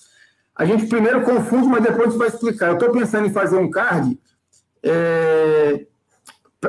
[0.56, 2.70] A gente primeiro confunde, mas depois vai explicar.
[2.70, 4.18] Eu estou pensando em fazer um card
[4.82, 5.86] é,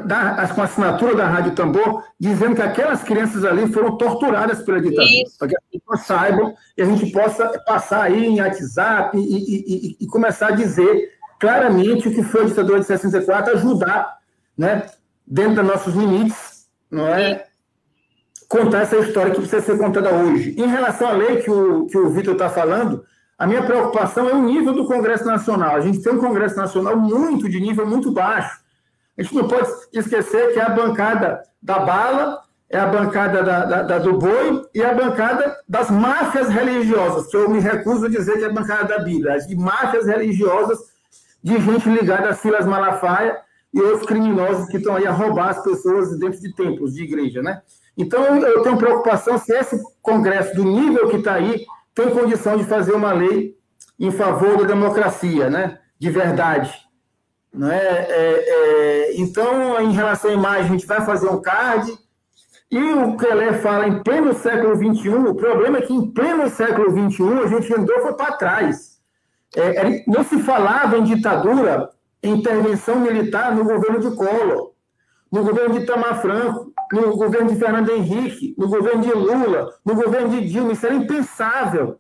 [0.03, 4.81] da, com a assinatura da Rádio Tambor, dizendo que aquelas crianças ali foram torturadas pela
[4.81, 9.21] ditadura, para que as pessoas saibam e a gente possa passar aí em WhatsApp e,
[9.21, 14.19] e, e, e, começar a dizer claramente o que foi a ditadura de 64, ajudar,
[14.57, 14.87] né,
[15.27, 17.47] dentro dos nossos limites, não é?
[18.49, 20.55] contar essa história que precisa ser contada hoje.
[20.57, 23.05] Em relação à lei que o, que o Vitor está falando,
[23.39, 25.77] a minha preocupação é o nível do Congresso Nacional.
[25.77, 28.61] A gente tem um Congresso Nacional muito de nível muito baixo.
[29.19, 33.65] A gente não pode esquecer que é a bancada da bala, é a bancada da,
[33.65, 38.09] da, da, do boi e a bancada das máfias religiosas, que eu me recuso a
[38.09, 40.79] dizer que é a bancada da Bíblia, de máfias religiosas
[41.43, 43.39] de gente ligada a Silas Malafaia
[43.73, 47.43] e outros criminosos que estão aí a roubar as pessoas dentro de templos, de igreja,
[47.43, 47.63] né?
[47.97, 51.65] Então, eu tenho preocupação se esse Congresso, do nível que está aí,
[51.95, 53.57] tem condição de fazer uma lei
[53.99, 55.79] em favor da democracia, né?
[55.99, 56.86] De verdade.
[57.71, 57.77] É?
[57.77, 61.97] é, é então, em relação à imagem, a gente vai fazer um card.
[62.71, 66.91] E o Kelé fala em pleno século XXI, o problema é que em pleno século
[66.91, 68.97] XXI a gente andou foi para trás.
[69.55, 71.89] É, não se falava em ditadura,
[72.23, 74.73] em intervenção militar no governo de Collor,
[75.31, 79.95] no governo de Itamar Franco, no governo de Fernando Henrique, no governo de Lula, no
[79.95, 80.73] governo de Dilma.
[80.73, 81.99] Isso era impensável.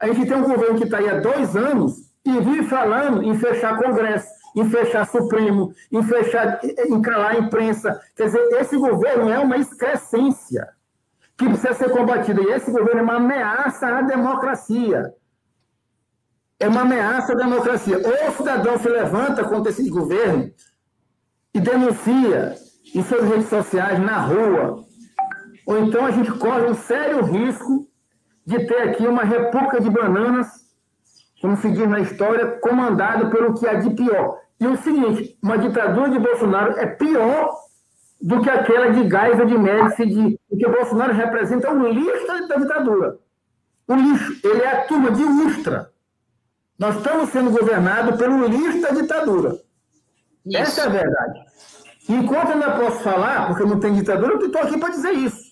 [0.00, 3.38] A gente tem um governo que está aí há dois anos e vive falando em
[3.38, 4.28] fechar Congresso
[4.58, 8.00] em fechar Supremo, em fechar, em calar a imprensa.
[8.16, 10.68] Quer dizer, esse governo é uma excrescência
[11.36, 12.42] que precisa ser combatida.
[12.42, 15.14] E esse governo é uma ameaça à democracia.
[16.58, 17.98] É uma ameaça à democracia.
[17.98, 20.50] Ou o cidadão se levanta contra esse governo
[21.54, 22.54] e denuncia
[22.94, 24.84] em suas redes sociais, na rua,
[25.66, 27.86] ou então a gente corre um sério risco
[28.46, 30.68] de ter aqui uma república de bananas
[31.42, 34.38] vamos seguir na história, comandado pelo que há de pior.
[34.60, 37.54] E o seguinte, uma ditadura de Bolsonaro é pior
[38.20, 43.18] do que aquela de Geisel de Médici, de, porque Bolsonaro representa o lixo da ditadura.
[43.86, 45.90] O lixo, ele é a turma de Ustra.
[46.78, 49.58] Nós estamos sendo governados pelo lixo da ditadura.
[50.44, 50.56] Isso.
[50.56, 51.40] Essa é a verdade.
[52.08, 55.48] Enquanto eu ainda posso falar, porque não tem ditadura, eu estou aqui para dizer isso.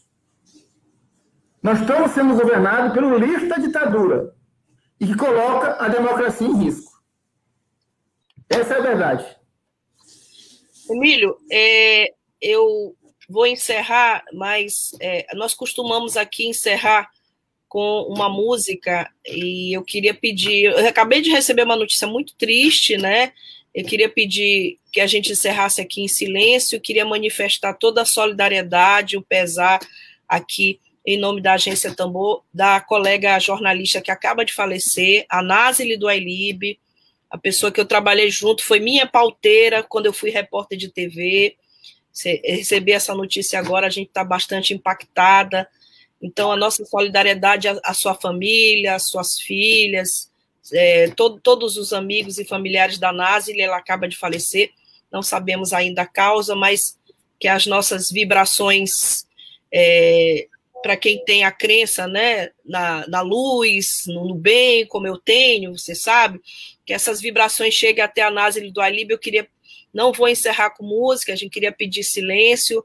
[1.63, 4.33] Nós estamos sendo governados pelo lixo da ditadura
[5.01, 6.86] e que coloca a democracia em risco.
[8.49, 9.37] Essa é a verdade.
[10.89, 12.95] Emílio, é, eu
[13.29, 17.11] vou encerrar, mas é, nós costumamos aqui encerrar
[17.69, 20.67] com uma música e eu queria pedir.
[20.67, 23.33] Eu acabei de receber uma notícia muito triste, né?
[23.75, 29.17] Eu queria pedir que a gente encerrasse aqui em silêncio, queria manifestar toda a solidariedade,
[29.17, 29.81] o pesar
[30.27, 35.97] aqui em nome da agência Tambor, da colega jornalista que acaba de falecer, a Nazile
[35.97, 36.79] do Ailib,
[37.31, 41.57] a pessoa que eu trabalhei junto, foi minha pauteira quando eu fui repórter de TV.
[42.45, 45.69] Receber essa notícia agora, a gente está bastante impactada.
[46.23, 50.31] Então, a nossa solidariedade à, sua família, às suas filhas,
[50.73, 54.71] é, todo, todos os amigos e familiares da Nazile, ela acaba de falecer.
[55.13, 56.99] Não sabemos ainda a causa, mas
[57.39, 59.27] que as nossas vibrações
[59.71, 60.47] é,
[60.83, 65.77] para quem tem a crença né, na, na luz, no, no, bem, como eu tenho,
[65.77, 66.41] você sabe,
[66.87, 69.15] que essas vibrações cheguem até a Nazaré do Alíbio.
[69.15, 69.47] Eu queria,
[69.93, 72.83] não vou encerrar com música, a gente queria pedir silêncio.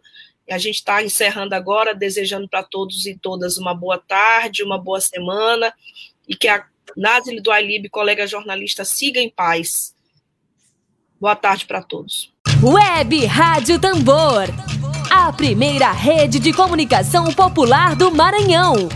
[0.50, 5.00] A gente está encerrando agora, desejando para todos e todas uma boa tarde, uma boa
[5.00, 5.74] semana,
[6.28, 6.66] e que a
[6.98, 9.96] Nazaré do Alíbio, colega jornalista, siga em paz.
[11.20, 12.34] Boa tarde para todos.
[12.62, 14.48] Web Rádio Tambor.
[15.10, 18.90] A primeira rede de comunicação popular do Maranhão.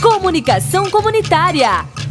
[0.00, 1.84] Comunicação comunitária.